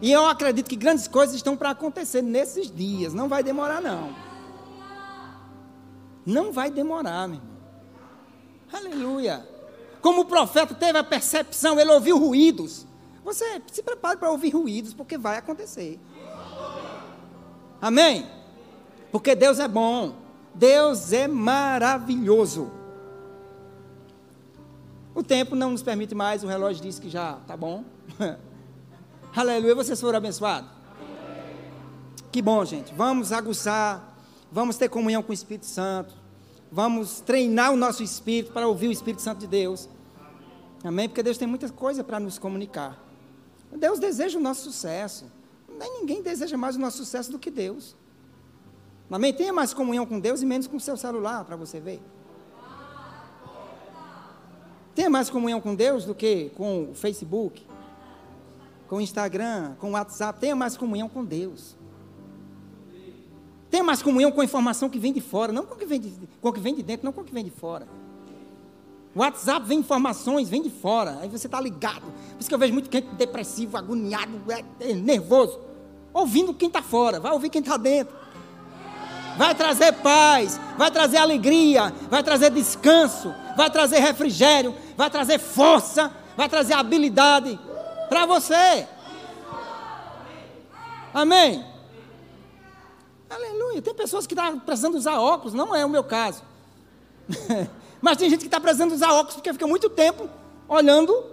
E 0.01 0.11
eu 0.11 0.25
acredito 0.25 0.67
que 0.67 0.75
grandes 0.75 1.07
coisas 1.07 1.37
estão 1.37 1.55
para 1.55 1.69
acontecer 1.69 2.21
nesses 2.21 2.69
dias. 2.69 3.13
Não 3.13 3.29
vai 3.29 3.43
demorar, 3.43 3.81
não. 3.81 4.13
Não 6.25 6.51
vai 6.51 6.69
demorar, 6.69 7.29
meu 7.29 7.37
irmão. 7.37 7.55
Aleluia. 8.73 9.47
Como 10.01 10.23
o 10.23 10.25
profeta 10.25 10.75
teve 10.75 10.97
a 10.97 11.03
percepção, 11.05 11.79
ele 11.79 11.93
ouviu 11.93 12.17
ruídos. 12.19 12.85
Você 13.23 13.61
se 13.71 13.81
prepare 13.81 14.17
para 14.17 14.29
ouvir 14.29 14.49
ruídos, 14.49 14.93
porque 14.93 15.17
vai 15.17 15.37
acontecer. 15.37 15.97
Amém? 17.81 18.29
Porque 19.13 19.33
Deus 19.33 19.59
é 19.59 19.67
bom, 19.69 20.24
Deus 20.55 21.11
é 21.11 21.27
maravilhoso. 21.27 22.71
O 25.13 25.21
tempo 25.21 25.55
não 25.55 25.71
nos 25.71 25.83
permite 25.83 26.15
mais, 26.15 26.43
o 26.43 26.47
relógio 26.47 26.81
diz 26.81 26.97
que 26.97 27.09
já 27.09 27.37
está 27.41 27.55
bom. 27.55 27.83
Aleluia, 29.35 29.75
vocês 29.75 29.99
foram 29.99 30.17
abençoados? 30.17 30.69
Que 32.31 32.41
bom, 32.41 32.63
gente. 32.63 32.93
Vamos 32.93 33.31
aguçar, 33.31 34.17
vamos 34.51 34.77
ter 34.77 34.89
comunhão 34.89 35.21
com 35.21 35.31
o 35.31 35.33
Espírito 35.33 35.65
Santo, 35.65 36.13
vamos 36.71 37.19
treinar 37.19 37.73
o 37.73 37.77
nosso 37.77 38.01
espírito 38.01 38.53
para 38.53 38.67
ouvir 38.67 38.87
o 38.87 38.91
Espírito 38.91 39.21
Santo 39.21 39.39
de 39.39 39.47
Deus. 39.47 39.89
Amém? 40.83 41.09
Porque 41.09 41.23
Deus 41.23 41.37
tem 41.37 41.47
muita 41.47 41.69
coisa 41.69 42.03
para 42.03 42.19
nos 42.19 42.39
comunicar. 42.39 43.01
Deus 43.75 43.99
deseja 43.99 44.37
o 44.37 44.41
nosso 44.41 44.63
sucesso. 44.63 45.25
Nem 45.77 45.99
ninguém 45.99 46.21
deseja 46.21 46.55
mais 46.55 46.75
o 46.75 46.79
nosso 46.79 46.97
sucesso 46.97 47.31
do 47.31 47.39
que 47.39 47.51
Deus. 47.51 47.95
Amém? 49.09 49.33
Tenha 49.33 49.53
mais 49.53 49.73
comunhão 49.73 50.05
com 50.05 50.19
Deus 50.19 50.41
e 50.41 50.45
menos 50.45 50.67
com 50.67 50.77
o 50.77 50.79
seu 50.79 50.97
celular, 50.97 51.45
para 51.45 51.55
você 51.55 51.79
ver. 51.79 52.01
Tenha 54.95 55.09
mais 55.09 55.29
comunhão 55.29 55.59
com 55.59 55.75
Deus 55.75 56.05
do 56.05 56.15
que 56.15 56.49
com 56.55 56.91
o 56.91 56.95
Facebook, 56.95 57.65
com 58.87 58.95
o 58.97 59.01
Instagram, 59.01 59.75
com 59.79 59.89
o 59.89 59.91
WhatsApp. 59.91 60.39
Tenha 60.39 60.55
mais 60.55 60.77
comunhão 60.77 61.09
com 61.09 61.23
Deus. 61.23 61.75
Tenha 63.69 63.83
mais 63.83 64.01
comunhão 64.01 64.31
com 64.31 64.39
a 64.39 64.45
informação 64.45 64.89
que 64.89 64.97
vem 64.97 65.11
de 65.11 65.19
fora, 65.19 65.51
não 65.51 65.65
com 65.65 65.75
o 65.75 65.77
que 65.77 65.85
vem 65.85 65.99
de, 65.99 66.13
com 66.41 66.47
o 66.47 66.53
que 66.53 66.61
vem 66.61 66.73
de 66.73 66.81
dentro, 66.81 67.05
não 67.05 67.11
com 67.11 67.21
o 67.21 67.23
que 67.25 67.33
vem 67.33 67.43
de 67.43 67.51
fora. 67.51 67.87
O 69.13 69.19
WhatsApp 69.19 69.67
vem 69.67 69.79
informações, 69.79 70.49
vem 70.49 70.61
de 70.61 70.69
fora. 70.69 71.19
Aí 71.21 71.29
você 71.29 71.47
está 71.47 71.59
ligado. 71.59 72.03
Por 72.03 72.39
isso 72.39 72.49
que 72.49 72.55
eu 72.55 72.59
vejo 72.59 72.73
muito 72.73 72.91
gente 72.91 73.15
depressivo, 73.15 73.77
agoniado, 73.77 74.41
é, 74.49 74.91
é, 74.91 74.93
nervoso. 74.93 75.59
Ouvindo 76.13 76.53
quem 76.53 76.69
está 76.69 76.81
fora, 76.81 77.19
vai 77.19 77.31
ouvir 77.33 77.49
quem 77.49 77.61
está 77.61 77.77
dentro. 77.77 78.24
Vai 79.37 79.53
trazer 79.53 79.91
paz, 79.93 80.59
vai 80.77 80.89
trazer 80.89 81.17
alegria, 81.17 81.93
vai 82.09 82.23
trazer 82.23 82.51
descanso, 82.51 83.33
vai 83.55 83.69
trazer 83.69 83.99
refrigério, 83.99 84.73
vai 84.95 85.09
trazer 85.09 85.39
força, 85.39 86.11
vai 86.37 86.47
trazer 86.47 86.73
habilidade 86.73 87.59
para 88.07 88.25
você. 88.25 88.87
Amém? 91.13 91.65
Aleluia. 93.29 93.81
Tem 93.81 93.93
pessoas 93.93 94.25
que 94.25 94.33
estão 94.33 94.59
tá 94.59 94.65
precisando 94.65 94.95
usar 94.95 95.19
óculos, 95.19 95.53
não 95.53 95.75
é 95.75 95.85
o 95.85 95.89
meu 95.89 96.03
caso. 96.03 96.43
Mas 98.01 98.17
tem 98.17 98.29
gente 98.29 98.41
que 98.41 98.47
está 98.47 98.59
precisando 98.59 98.91
usar 98.91 99.11
óculos 99.11 99.35
porque 99.35 99.51
fica 99.51 99.67
muito 99.67 99.89
tempo 99.89 100.29
olhando 100.67 101.25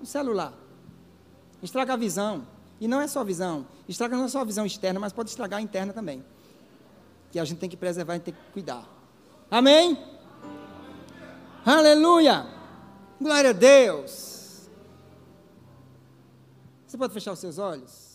o 0.00 0.06
celular. 0.06 0.52
Estraga 1.62 1.92
a 1.92 1.96
visão. 1.96 2.46
E 2.80 2.88
não 2.88 3.00
é 3.00 3.06
só 3.06 3.22
visão. 3.22 3.66
Estraga 3.88 4.16
não 4.16 4.24
é 4.24 4.28
só 4.28 4.40
a 4.40 4.44
visão 4.44 4.66
externa, 4.66 4.98
mas 4.98 5.12
pode 5.12 5.30
estragar 5.30 5.60
a 5.60 5.62
interna 5.62 5.92
também. 5.92 6.24
Que 7.32 7.40
a 7.40 7.44
gente 7.44 7.58
tem 7.58 7.68
que 7.68 7.76
preservar 7.76 8.16
e 8.16 8.20
tem 8.20 8.34
que 8.34 8.52
cuidar. 8.52 8.86
Amém? 9.50 9.98
Aleluia! 11.64 12.46
Glória 13.20 13.50
a 13.50 13.52
Deus! 13.52 14.68
Você 16.86 16.98
pode 16.98 17.14
fechar 17.14 17.32
os 17.32 17.38
seus 17.38 17.58
olhos? 17.58 18.11